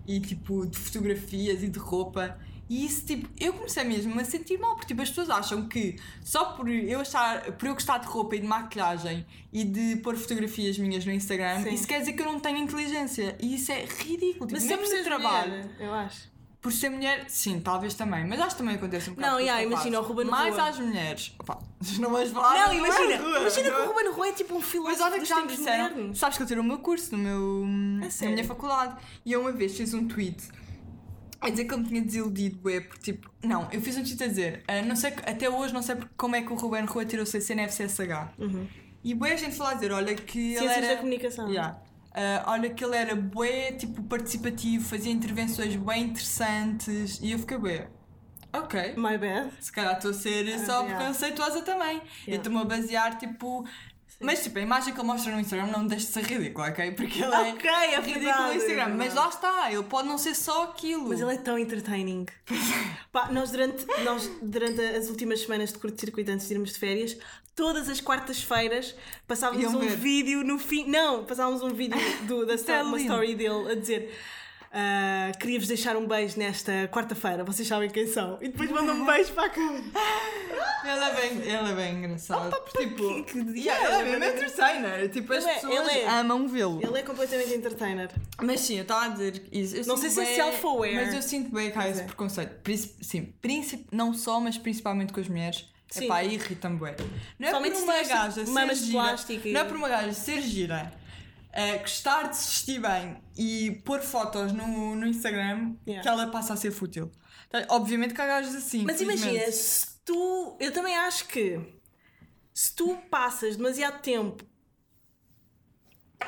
[0.08, 2.38] e tipo de fotografias e de roupa.
[2.70, 5.98] E isso, tipo, eu comecei mesmo a sentir mal, porque tipo, as pessoas acham que
[6.24, 10.16] só por eu, achar, por eu gostar de roupa e de maquilhagem e de pôr
[10.16, 11.74] fotografias minhas no Instagram, Sim.
[11.74, 13.36] isso quer dizer que eu não tenho inteligência.
[13.42, 14.48] E isso é ridículo.
[14.48, 15.50] Tipo, Mas mesmo sempre no trabalho.
[15.52, 16.32] mulher, eu acho.
[16.62, 18.24] Por ser mulher, sim, talvez também.
[18.28, 19.34] Mas acho que também acontece um bocado.
[19.34, 20.70] Não, yeah, imagina, o Ruben Mais Rua.
[20.70, 21.34] às mulheres.
[21.40, 21.58] Opa,
[22.00, 22.54] não vais falar.
[22.68, 23.86] Não, é imagina, rua, imagina não que é?
[23.86, 25.90] o Ruben Rua é tipo um Mas filósofo olha que já me disseram.
[25.90, 26.20] modernos.
[26.20, 27.66] Sabes que eu tirei o meu curso no meu,
[28.00, 28.36] na sério?
[28.36, 28.96] minha faculdade.
[29.26, 30.38] E eu uma vez fiz um tweet
[31.40, 33.32] a dizer que ele me tinha desiludido, bué, porque tipo.
[33.44, 34.64] Não, eu fiz um tweet a dizer.
[34.68, 37.24] ah, não sei, até hoje não sei porque- como é que o Ruben Rua tirou
[37.24, 38.34] o CC na FCSH.
[38.38, 38.68] Uhum.
[39.04, 40.88] E bué a gente falou a dizer, olha que ele Ciências era...
[40.90, 41.50] da comunicação.
[41.50, 41.80] Yeah.
[42.14, 47.20] Ah, olha que ele era bué, tipo, participativo, fazia intervenções bem interessantes.
[47.22, 47.88] E eu fiquei bué.
[48.54, 48.96] Ok.
[48.98, 49.52] My bad.
[49.60, 50.98] Se calhar estou a ser Ah, só yeah.
[50.98, 51.98] preconceituosa também.
[51.98, 52.36] Eu Yeah.
[52.38, 53.66] estou-me a basear, tipo.
[54.24, 56.92] Mas, tipo, a imagem que ele mostra no Instagram não deixa de ser ridícula, ok?
[56.92, 58.84] Porque ele Ok, é é ridículo verdade, no Instagram.
[58.84, 61.08] é mas lá está, ele pode não ser só aquilo.
[61.10, 62.26] Mas ele é tão entertaining.
[63.12, 67.18] Pá, nós durante, nós durante as últimas semanas de curto-circuito antes de irmos de férias,
[67.62, 68.96] todas as quartas-feiras
[69.28, 69.96] passávamos Iam um ver.
[69.96, 70.84] vídeo no fim.
[70.90, 71.96] Não, passávamos um vídeo
[72.28, 74.12] do, da é sto- uma story dele a dizer.
[74.74, 78.40] ah, Queria-vos deixar um beijo nesta quarta-feira, vocês sabem quem são.
[78.42, 79.84] E depois mandam um beijo para a câmera.
[80.84, 82.56] Ele é bem, ele é bem engraçado.
[82.76, 85.10] tipo, que- yeah, ele é mesmo yeah, entertainer.
[85.12, 86.10] Tipo, as Ele é- pessoas ele é.
[86.10, 86.80] amam vê-lo.
[86.84, 88.10] Ele é completamente entertainer.
[88.42, 89.76] Mas sim, eu estava a dizer isso.
[89.76, 90.96] Eu Não sinto sei se é self-aware.
[90.96, 92.06] Mas eu sinto bem que há esse é.
[92.06, 92.54] preconceito.
[93.04, 95.70] Sim, princip- não só, mas principalmente com as mulheres.
[95.92, 96.06] Sim.
[96.06, 96.96] É pá, irrita-me bué.
[97.38, 100.94] Não é Somente por uma gaja ser gira, Não é por uma gaja ser gira,
[101.54, 106.02] eh, gostar de se vestir bem e pôr fotos no, no Instagram Yeah.
[106.02, 107.12] que ela passa a ser fútil.
[107.48, 108.84] Então, Obviamente que há gajas assim.
[108.86, 110.56] Mas imagina, se tu.
[110.60, 111.60] Eu também acho que
[112.54, 114.46] se tu passas demasiado tempo.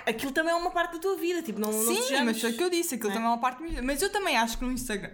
[0.05, 2.51] Aquilo também é uma parte da tua vida, tipo, não, não Sim, sejamos- mas foi
[2.51, 3.13] o que eu disse, aquilo É.
[3.13, 3.83] também é uma parte da minha vida.
[3.85, 5.11] Mas eu também acho que no Instagram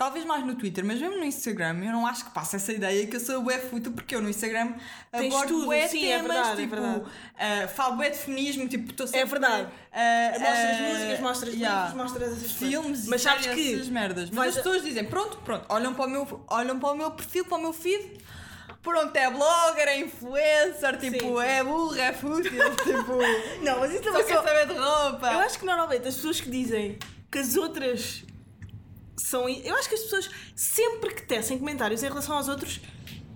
[0.00, 3.06] Talvez mais no Twitter, mas mesmo no Instagram eu não acho que passe essa ideia
[3.06, 4.72] que eu sou bué fútil, porque eu no Instagram
[5.12, 7.04] Tens abordo bué sim, é temas, verdade, é tipo, verdade.
[7.38, 9.20] ah, falo bué de feminismo, tipo, estou sempre...
[9.20, 9.68] É verdade.
[9.92, 12.56] ah, Mostras ah, músicas, mostras yeah, livros, mostras essas coisas.
[12.56, 14.30] Filmes Mas e sabes que essas merdas.
[14.30, 17.44] Mas as pessoas dizem, pronto, pronto, olham para o meu, olham para o meu perfil,
[17.44, 18.22] para o meu feed,
[18.82, 21.46] pronto, é blogger, é influencer, tipo, sim.
[21.46, 22.52] é burra, é fútil,
[22.84, 23.18] tipo,
[23.62, 24.42] Não, mas isso só também quer só...
[24.44, 25.30] saber de roupa.
[25.30, 26.98] Eu acho que normalmente as pessoas que dizem
[27.30, 28.24] que as outras
[29.20, 29.48] são.
[29.48, 32.80] Eu acho que as pessoas, sempre que tecem comentários em relação aos outros,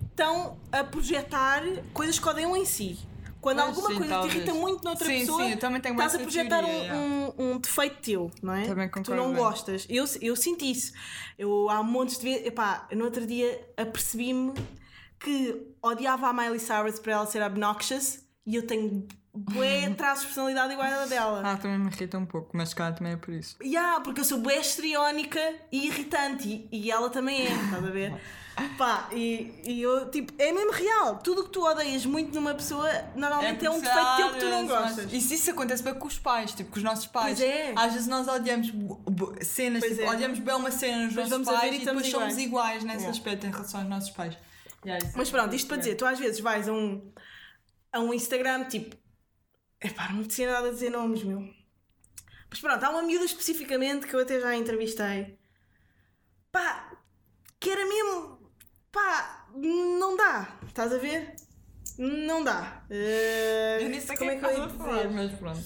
[0.09, 1.61] estão a projetar
[1.93, 2.97] coisas que odeiam em si.
[3.45, 4.33] Quando alguma sim, coisa talvez.
[4.33, 8.01] te irrita muito noutra Sim, pessoa, sim, estás a projetar teoria, um, um, um defeito
[8.01, 8.65] teu, não é?
[8.65, 9.85] Também que tu concordo não gostas.
[9.87, 10.91] Eu, eu sinto isso.
[11.37, 12.47] Eu há montes de vezes.
[12.47, 14.51] Epá, no outro dia apercebi-me
[15.19, 20.27] que odiava a Miley Cyrus por ela ser obnoxious e eu tenho bué traços de
[20.27, 21.41] personalidade igual à dela.
[21.43, 23.55] Ah, também me irrita um pouco, mas se calhar também é por isso.
[23.61, 25.39] Yeah, porque eu sou bué histriónica
[25.71, 28.13] e irritante e, e ela também é, estás a ver?
[28.77, 31.17] Pá, e, e eu, tipo, é mesmo real.
[31.17, 34.45] Tudo o que tu odeias muito numa pessoa, normalmente é, um defeito teu que tu
[34.45, 35.11] não gostas.
[35.11, 37.37] E se isso acontece bem com os pais, tipo, com os nossos pais.
[37.37, 37.73] Pois é.
[37.75, 38.71] Às vezes nós odiamos
[39.41, 40.09] cenas, Pois tipo, é.
[40.15, 42.37] odiamos bem uma cena nos Depois nossos vamos a ver pais e e, depois somos
[42.37, 42.37] iguais.
[42.47, 43.09] iguais nesse Yeah.
[43.11, 44.37] aspecto em relação aos nossos pais.
[44.85, 47.11] Yeah, Mas é pronto, isto para dizer, tu às vezes vais a um,
[47.91, 48.95] a um Instagram, tipo,
[49.81, 51.47] epá, não me tinha nada a dizer nomes, meu.
[52.49, 55.37] Mas pronto, há uma miúda especificamente que eu até já entrevistei.
[56.51, 56.91] Pá,
[57.59, 58.39] que era mesmo,
[58.91, 61.35] pá, não dá, estás a ver?
[61.97, 62.83] Não dá.
[62.89, 65.59] Eh, Eu nem sei como quem é que eu ia falar, mas pronto.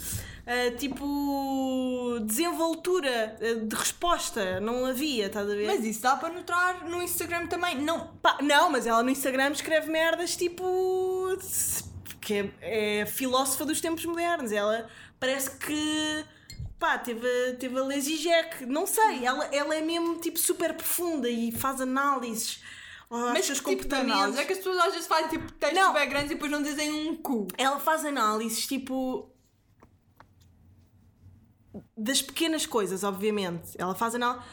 [0.50, 5.68] Uh, tipo desenvoltura uh, de resposta não havia, estás a ver?
[5.68, 7.80] Mas isso dá para notar no Instagram também.
[7.80, 10.66] Não, Pá, não, mas ela no Instagram escreve merdas tipo
[12.30, 14.52] que é, é filósofa dos tempos modernos.
[14.52, 14.88] Ela
[15.20, 16.26] parece que
[16.78, 20.74] pá, teve, a- teve a lazy jack, não sei, ela, ela é mesmo tipo super
[20.76, 22.62] profunda e faz análises
[23.10, 24.20] aos mas seus que tipo de comportamentos.
[24.22, 24.40] análise?
[24.42, 25.94] É que as pessoas às vezes fazem tipo textos Não.
[25.94, 27.48] bem grandes e depois não dizem um cu.
[27.58, 29.30] Ela faz análises tipo.
[31.98, 33.72] das pequenas coisas, obviamente.
[33.78, 34.46] Ela faz análise.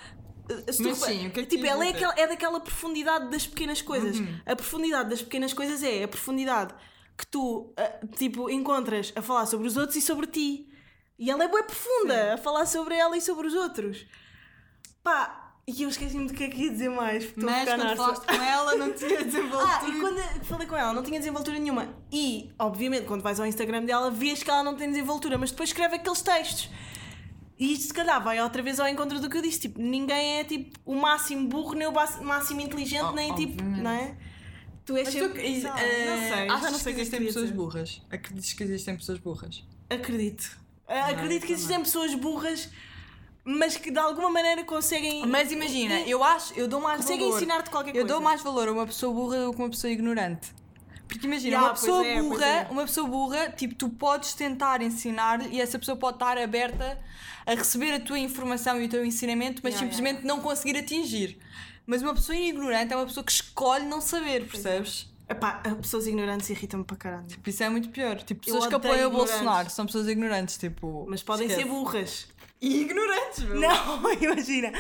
[0.71, 3.31] Se tu Mas sim, o que é que tipo, ela é, aquela, é daquela profundidade
[3.31, 4.19] das pequenas coisas.
[4.19, 4.41] Uhum.
[4.47, 6.73] A profundidade das pequenas coisas é a profundidade
[7.17, 10.69] que tu ah, tipo, encontras a falar sobre os outros e sobre ti.
[11.19, 14.05] E ela é bem profunda a falar sobre ela e sobre os outros.
[15.03, 17.33] Pá, e eu esqueci-me do que é que ia dizer mais.
[17.35, 17.97] Mas quando narça.
[17.97, 19.81] falaste com ela não tinha desenvoltura.
[19.83, 21.89] Ah, e quando falei com ela, não tinha desenvoltura nenhuma.
[22.13, 25.71] E, obviamente, quando vais ao Instagram dela, vês que ela não tem desenvoltura, mas depois
[25.71, 26.71] escreve aqueles textos.
[27.59, 29.61] E isto, se calhar, vai outra vez ao encontro do que eu disse.
[29.61, 31.93] Tipo, ninguém é tipo o máximo burro, nem o
[32.23, 33.63] máximo inteligente, Oh, nem tipo.
[33.65, 34.17] Não é?
[34.87, 35.43] Tu és Mas tu, sempre.
[35.43, 38.03] sei lá, eh, não sei, achas já não sei que existem pessoas burras?
[38.11, 39.65] Acreditas que existem pessoas burras?
[39.91, 40.57] Acredito.
[40.89, 42.69] Ah, Acredito que existem pessoas burras,
[43.45, 45.27] mas que de alguma maneira conseguem.
[45.27, 47.37] Mas imagina, eu acho, eu dou mais conseguem valor.
[47.37, 48.09] ensinar-te qualquer Eu coisa.
[48.09, 50.55] dou mais valor a uma pessoa burra do que uma pessoa ignorante.
[51.09, 52.67] Porque imagina, Ya, uma pessoa é, burra, é.
[52.71, 56.99] uma pessoa burra, tipo, tu podes tentar ensinar e essa pessoa pode estar aberta
[57.45, 61.39] a receber a tua informação e o teu ensinamento, mas Ya, simplesmente não conseguir atingir.
[61.87, 65.09] Mas uma pessoa ignorante é uma pessoa que escolhe não saber, percebes?
[65.29, 67.27] Epá, pessoas ignorantes irritam-me para caralho.
[67.27, 68.17] Tipo, isso é muito pior.
[68.17, 69.13] Tipo, Eu pessoas que apoiam o.
[69.13, 71.05] Bolsonaro são pessoas ignorantes, tipo.
[71.09, 71.65] Mas podem esquece.
[71.65, 72.29] ser burras.
[72.61, 73.61] E ignorantes, meu.
[73.61, 74.73] Não, imagina.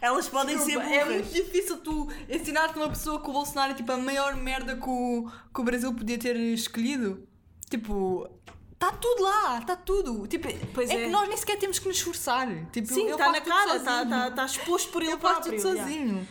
[0.00, 1.06] Elas podem ser Desculpa, burras.
[1.06, 4.76] É muito difícil tu ensinar-te uma pessoa que o Bolsonaro é tipo a maior merda
[4.76, 7.26] que o, que o Brasil podia ter escolhido.
[7.70, 8.28] Tipo,
[8.72, 10.26] está tudo lá, está tudo.
[10.26, 11.04] Tipo, Pois é, é.
[11.04, 12.46] que nós nem sequer temos que nos esforçar.
[12.70, 14.10] Tipo, Sim, está na cara, está sozinho.
[14.10, 15.62] tá, tá exposto por ele faz próprio.
[15.62, 16.22] tudo yeah.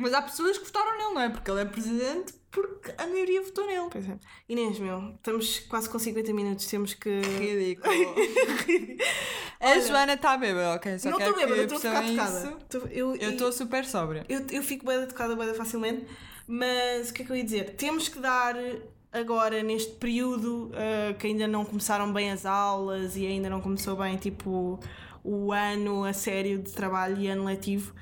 [0.00, 1.28] Mas há pessoas que votaram nele, não é?
[1.28, 3.88] Porque ele é presidente, porque a maioria votou nele.
[3.90, 4.16] Pois é.
[4.48, 7.10] Inês, meu, estamos quase com 50 minutos, temos que.
[7.20, 7.92] Ridículo.
[9.60, 10.98] a Joana está bêbada, ok?
[11.00, 12.64] Só não estou bêbada, estou a ficar percebam tocada.
[12.68, 14.24] Tô- Eu estou super sóbria.
[14.28, 16.06] eu, eu fico bem tocada bem facilmente,
[16.46, 17.74] mas o que é que eu ia dizer?
[17.74, 18.54] Temos que dar
[19.12, 23.96] agora, neste período ah, que ainda não começaram bem as aulas e ainda não começou
[23.96, 24.78] bem tipo
[25.24, 27.92] o ano a sério de trabalho e ano letivo.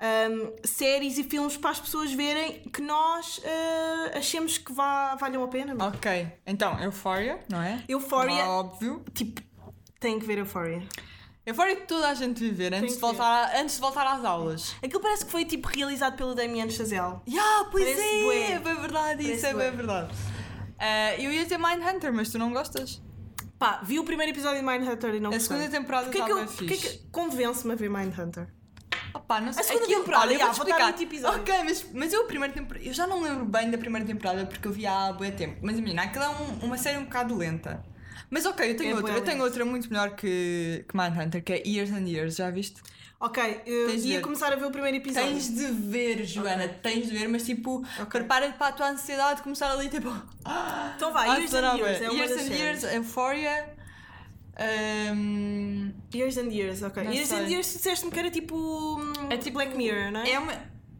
[0.00, 5.42] Ahm, séries e filmes para as pessoas verem que nós ah, achemos que vá, valham
[5.42, 5.74] a pena.
[5.86, 7.82] Ok, então, Euphoria, não é?
[7.88, 9.04] Euphoria, Óbvio.
[9.14, 9.40] tipo,
[10.00, 10.82] tem que ver Euphoria.
[11.46, 13.24] Euphoria que toda a gente viver antes, de voltar,
[13.54, 14.76] a- antes de voltar às aulas.
[14.82, 17.20] Aquilo parece que foi tipo realizado pelo Damien Chazelle.
[17.26, 18.52] Ya, pois Parece é, bué.
[18.52, 19.68] é bem verdade, isso Parece é bué.
[19.68, 20.14] bem verdade.
[20.78, 23.00] Ah, eu ia ter Mindhunter, mas tu não gostas.
[23.58, 25.56] Pá, vi o primeiro episódio de Mindhunter e não A gostei.
[25.56, 26.98] segunda temporada Porquê que estava eu, porquê fixe.
[26.98, 28.46] que convence-me a ver Mindhunter?
[29.14, 29.62] Opa, não sei.
[29.62, 30.86] A segunda aquilo- temporada, olha, eu faltaram explicar.
[30.86, 31.40] oito episódios.
[31.40, 32.84] Ok, mas, mas eu a primeira temporada.
[32.84, 35.58] Eu já não lembro bem da primeira temporada porque eu vi há bué tempo.
[35.62, 37.82] Mas imagina, aquilo é um- uma série um bocado lenta.
[38.30, 39.12] Mas ok, eu tenho É outra.
[39.12, 39.44] bué Eu tenho lenta.
[39.46, 42.82] outra muito melhor que, que Mindhunter, que é Years and Years, já viste?
[43.20, 44.22] Ok, eu Tens de ia ver.
[44.22, 45.28] começar a ver o primeiro episódio.
[45.30, 49.42] Tens de ver, Joana, tens de ver, mas tipo, prepara-te para a tua ansiedade de
[49.42, 50.08] começar ali tipo.
[50.96, 52.00] Então vai, a Years and Years.
[52.00, 52.60] É uma Years das and séries.
[52.82, 53.78] Years, Euphoria.
[54.58, 57.04] Um, Years and Years, ok.
[57.04, 57.38] Não Years sei.
[57.38, 58.98] and Years disseste-me que era tipo.
[59.30, 60.30] É tipo- Black Mirror, não é?
[60.30, 60.52] é uma.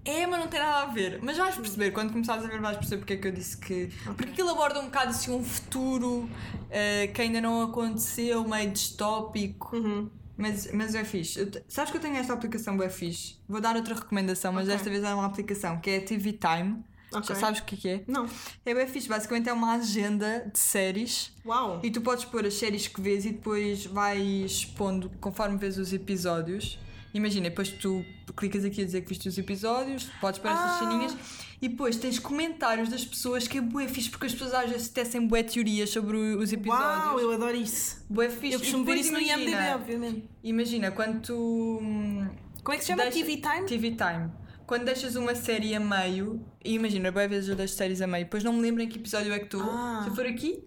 [0.04, 1.18] É, mas não tem nada a ver.
[1.22, 3.88] Mas vais perceber, quando começares a ver, vais perceber porque é que eu disse que.
[4.04, 6.28] Porque aquilo aborda um bocado assim um futuro
[6.70, 9.76] eh, que ainda não aconteceu, meio distópico.
[9.76, 10.09] Uhum.
[10.36, 11.40] Mas, mas é fixe.
[11.40, 13.36] Eu sabes que eu tenho esta aplicação bem fixe?
[13.48, 14.76] Vou dar outra recomendação, mas Ok.
[14.76, 16.82] desta vez é uma aplicação que é a TV Time.
[17.12, 17.22] Ok.
[17.28, 18.04] Já sabes o que é que é?
[18.06, 18.26] Não.
[18.66, 19.09] É bem fixe.
[19.09, 21.80] Basicamente é uma agenda de séries Uau.
[21.82, 25.92] e tu podes pôr as séries que vês e depois vais pondo conforme vês os
[25.92, 26.78] episódios.
[27.14, 28.04] Imagina, depois tu
[28.36, 30.78] clicas aqui a dizer que viste os episódios, podes pôr estas Ah.
[30.78, 31.16] ceninhas
[31.61, 34.88] e depois tens comentários das pessoas que é bué fixe porque as pessoas às vezes
[34.90, 37.06] tecem bué teorias sobre os episódios.
[37.06, 38.04] Uau, eu adoro isso.
[38.11, 38.52] Bué fixe.
[38.52, 40.24] Eu costumo ver isso no IMDb, imagina- obviamente.
[40.44, 41.78] Imagina, quando tu.
[41.82, 42.28] hum,
[42.62, 43.06] Como é que se chama?
[43.11, 43.64] TV Time?
[43.66, 44.30] TV Time.
[44.68, 48.24] Quando deixas uma série a meio, e imagina, bem vezes eu deixo séries a meio,
[48.26, 49.62] depois não me lembro em que episódio é que estou.
[49.62, 50.02] Ah.
[50.04, 50.62] Se eu for aqui,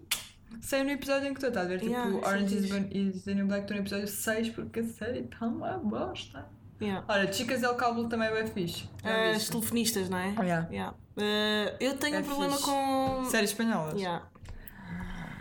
[0.60, 1.78] sei no episódio em que estou, estás a ver?
[1.78, 2.64] Tipo, Yeah, é Orange is,
[3.16, 6.44] is the New Black, estou no episódio 6 porque a série está uma bosta.
[6.82, 7.04] Yeah.
[7.08, 8.88] Olha, Chicas del Cabo também é bem fixe.
[9.04, 9.50] Já As viste?
[9.52, 10.34] telefonistas, não é?
[10.40, 10.68] Yeah.
[10.68, 10.96] Yeah.
[11.16, 12.64] Uh, eu tenho É um problema fixe.
[12.64, 13.24] com.
[13.30, 13.94] Séries espanholas.
[13.94, 14.26] Yeah.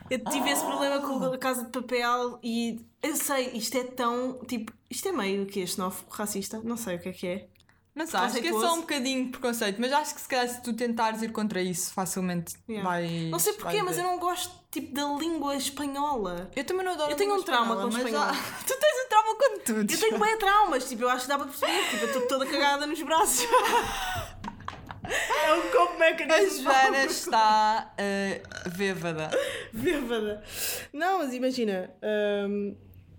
[0.08, 4.40] Eu tive esse problema com a Casa de Papel e eu sei, isto é tão.
[4.46, 7.48] Tipo, isto é meio que este novo racista, não sei o que é que é.
[7.94, 10.72] Mas acho que é só um bocadinho preconceito, mas acho que se calhar se tu
[10.74, 12.90] tentares ir contra isso, facilmente Yeah.
[12.90, 13.30] vais.
[13.30, 16.50] Não sei porquê, mas eu não gosto tipo da língua espanhola.
[16.56, 18.26] Eu também não adoro Eu tenho um trauma com mas espanhol.
[18.26, 18.32] já-
[18.66, 19.92] Tu tens um trauma com tudo.
[19.94, 22.46] Eu tenho bem traumas, tipo, eu acho que dá para perceber, tipo, eu estou toda
[22.46, 23.46] cagada nos braços.
[25.46, 26.64] é um copo A mecanismo.
[26.64, 29.30] Joana está uh, bêbada.
[29.74, 30.44] Bêbada.
[30.94, 31.92] Não, mas imagina,
[32.48, 32.76] hum,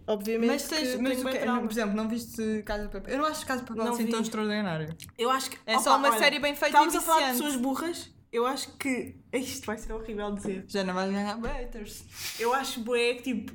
[0.06, 1.62] obviamente Mas tens, que mas o que, traumas.
[1.64, 3.14] por exemplo, não viste Casa de Papel?
[3.14, 4.10] Eu não acho Casa de Papel Não assim vi.
[4.10, 4.96] tão extraordinário.
[5.18, 5.58] Eu acho que.
[5.66, 8.10] É só uma série bem feita e Estamos a falar de pessoas burras.
[8.32, 9.14] Eu acho que.
[9.32, 10.64] Isto vai ser horrível dizer.
[10.68, 12.04] Já não vais ganhar haters.
[12.38, 13.52] Eu acho bué que tipo.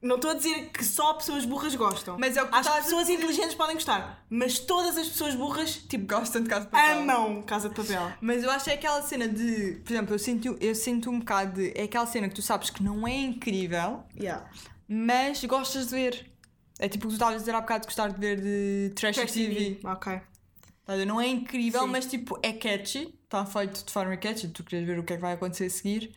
[0.00, 2.16] Não estou a dizer que só pessoas burras gostam.
[2.18, 4.24] Mas é o que Acho que estás a pessoas inteligentes podem gostar.
[4.28, 6.98] Mas todas as pessoas burras, tipo, Gostam de Casa de Papel.
[7.02, 8.12] amam Casa de Papel.
[8.20, 9.80] Mas eu acho que é aquela cena de.
[9.84, 11.72] Por exemplo, eu sinto, eu sinto um bocado de.
[11.76, 14.44] É aquela cena que tu sabes que não é incrível, Yeah.
[14.92, 16.30] Mas gostas de ver.
[16.78, 18.92] É tipo o que tu estavas a dizer há bocado de gostar de ver de
[18.94, 19.54] Trash, Trash TV.
[19.76, 19.88] TV.
[19.88, 20.20] Ok.
[20.88, 21.06] Ver?
[21.06, 21.86] Não é incrível, Sim.
[21.88, 23.14] mas tipo, é catchy.
[23.24, 24.48] Está feito de forma catchy.
[24.48, 26.14] Tu queres ver o que é que vai acontecer a seguir.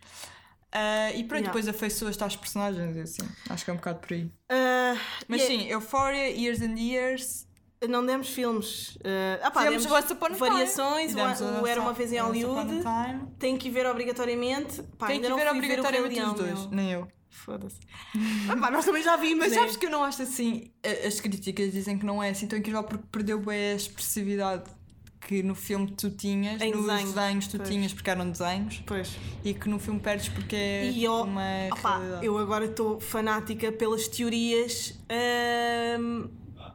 [0.72, 1.48] Ah, e pronto, Yeah.
[1.48, 3.22] depois afeiçoas-te às personagens e assim.
[3.50, 4.30] Acho que é um bocado por aí.
[4.50, 4.96] Ah,
[5.28, 7.45] Mas é- sim, Euphoria, Years and Years.
[7.90, 8.96] Não demos filmes.
[8.98, 10.40] Uh, ah, pá, demos Once Upon a Time.
[10.40, 11.14] variações.
[11.14, 12.82] O, o Era uma vez em Hollywood.
[12.82, 13.28] Time.
[13.38, 14.82] Tem que ver obrigatoriamente.
[14.98, 16.60] Pá, Tem ainda que não ver ver obrigatoriamente Leão, os dois.
[16.62, 16.70] meu.
[16.72, 17.08] Nem eu.
[17.30, 17.78] Foda-se.
[18.50, 20.72] ah, pá, nós também já vimos, Mas sabes que eu não acho assim.
[21.06, 24.64] As críticas dizem que não é assim tão incrível porque perdeu bem a expressividade
[25.22, 27.08] que no filme tu tinhas, Em nos desenho.
[27.14, 27.70] desenhos tu Pois.
[27.70, 29.12] tinhas porque eram desenhos Pois.
[29.44, 31.42] e que no filme perdes porque é E eu, uma
[31.74, 32.26] opá, realidade.
[32.28, 36.28] eu agora estou fanática pelas teorias ahm,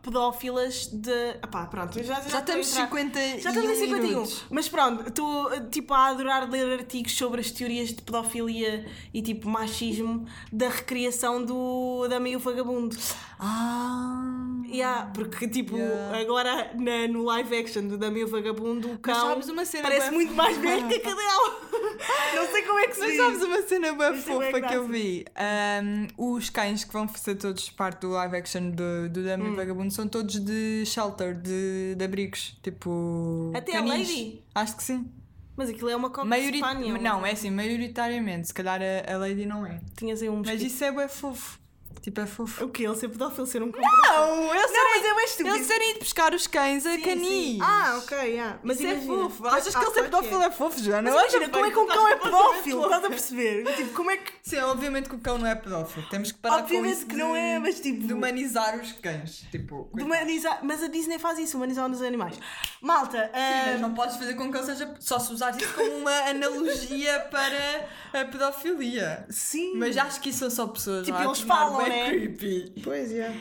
[0.03, 1.11] pedófilas de.
[1.45, 4.03] Opá, pronto, já, já, Já estamos entrar- 50 Já estamos em 51.
[4.09, 4.45] minutos.
[4.51, 9.49] Mas pronto, estou tipo a adorar ler artigos sobre as teorias de pedofilia e tipo
[9.49, 12.97] machismo da recriação do Dama e o Vagabundo.
[13.41, 14.27] Ah.
[14.73, 16.19] Yeah, porque tipo, Yeah.
[16.21, 19.41] agora na- no live action do Dama e o Vagabundo, o cão
[19.83, 21.61] parece bué- muito mais velho que a cadela.
[22.37, 23.19] Não sei como é que se Mas diz.
[23.21, 25.25] sabes uma cena bem Isto é fofa que eu vi?
[25.35, 29.57] Ahm, os cães que vão ser todos parte do live action do, do Dama Hum.
[29.57, 32.57] Vagabundo são todos de shelter, de, de abrigos.
[32.63, 33.51] Tipo.
[33.55, 34.09] Até a canis.
[34.09, 34.45] Lady?
[34.55, 35.11] Acho que sim.
[35.57, 36.63] Mas aquilo é uma coca Maiorit...
[37.03, 38.47] Não, é assim, maioritariamente.
[38.49, 39.81] Se calhar a, a Lady não é.
[39.97, 41.60] Tinhas aí um Mas isso é bem fofo.
[42.03, 42.65] Tipo, é fofo.
[42.65, 42.83] O que?
[42.85, 45.55] Ele ser pedófilo, ser um cão Não, eles Não, mas é bem estúpido.
[45.57, 47.29] Eles serem de pescar os cães a Sim, canis.
[47.29, 47.59] sim.
[47.61, 48.59] Ah, ok, yeah.
[48.63, 49.29] mas Mas isso é imagina.
[49.31, 49.47] fofo.
[49.49, 51.11] Achas que Ah, ele ser claro que pedófilo é fofo, Joana?
[51.11, 52.85] Mas imagina, como é que um cão é pedófilo?
[52.85, 53.65] Estás a perceber?
[53.77, 54.33] Tipo, como é que.
[54.43, 56.07] Sim, obviamente que o cão não é pedófilo.
[56.09, 58.93] Temos que parar com Obviamente isso que não de- é, mas tipo- De humanizar os
[58.93, 59.45] cães.
[59.51, 59.89] Tipo...
[59.93, 62.35] humanizar- Mas a Disney faz isso, humanizar os animais.
[62.81, 64.95] Malta, Mas ah, não podes fazer com que ele seja.
[65.01, 67.87] Só se usares isso como uma analogia para
[68.21, 69.27] a pedofilia.
[69.29, 69.75] sim.
[69.77, 71.05] Mas acho que isso são só pessoas.
[71.05, 72.09] Tipo, eles falam, né?
[72.11, 72.73] creepy.
[72.83, 73.35] Pois é.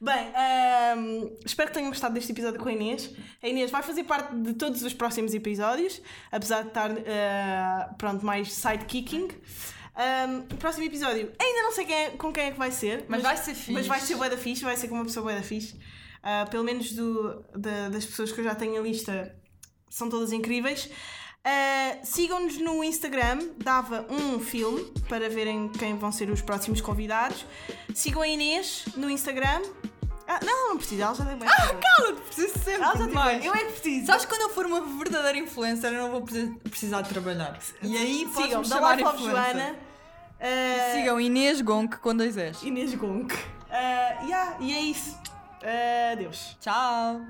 [0.00, 3.10] Bem, ahm, espero que tenham gostado deste episódio com a Inês.
[3.42, 8.24] A Inês vai fazer parte de todos os próximos episódios, apesar de estar ah, pronto,
[8.24, 9.28] mais sidekicking.
[9.96, 13.04] Ahm, o próximo episódio ainda não sei quem é- com quem é que vai ser,
[13.08, 13.72] Mas vai ser fixe.
[13.72, 15.76] Mas vai ser bué da fixe, vai ser com uma pessoa bué da fixe.
[16.22, 19.34] Ah, pelo menos do, da- das pessoas que eu já tenho a lista
[19.90, 20.88] são todas incríveis.
[21.44, 27.44] Ah, Sigam-nos no Instagram, dava um filme para verem quem vão ser os próximos convidados.
[27.94, 29.62] Sigam a Inês no Instagram
[30.26, 31.48] Ah, não, não precisa, ela já tem bem.
[31.48, 33.44] Cala-te, preciso sempre ela já tem mais.
[33.44, 34.06] Eu é que preciso.
[34.06, 37.58] Sabes que quando eu for uma verdadeira influencer eu não vou precis- precisar de trabalhar.
[37.82, 38.74] E aí Sigam, Life
[39.04, 39.30] of influencer.
[39.30, 39.76] Joana.
[40.40, 42.66] ah, Sigam Inês Gonk com dois S.
[42.66, 43.34] Inês Gonk.
[43.70, 45.18] Ah, yeah, e é isso.
[45.62, 46.56] Ah, adeus.
[46.60, 47.20] Tchau.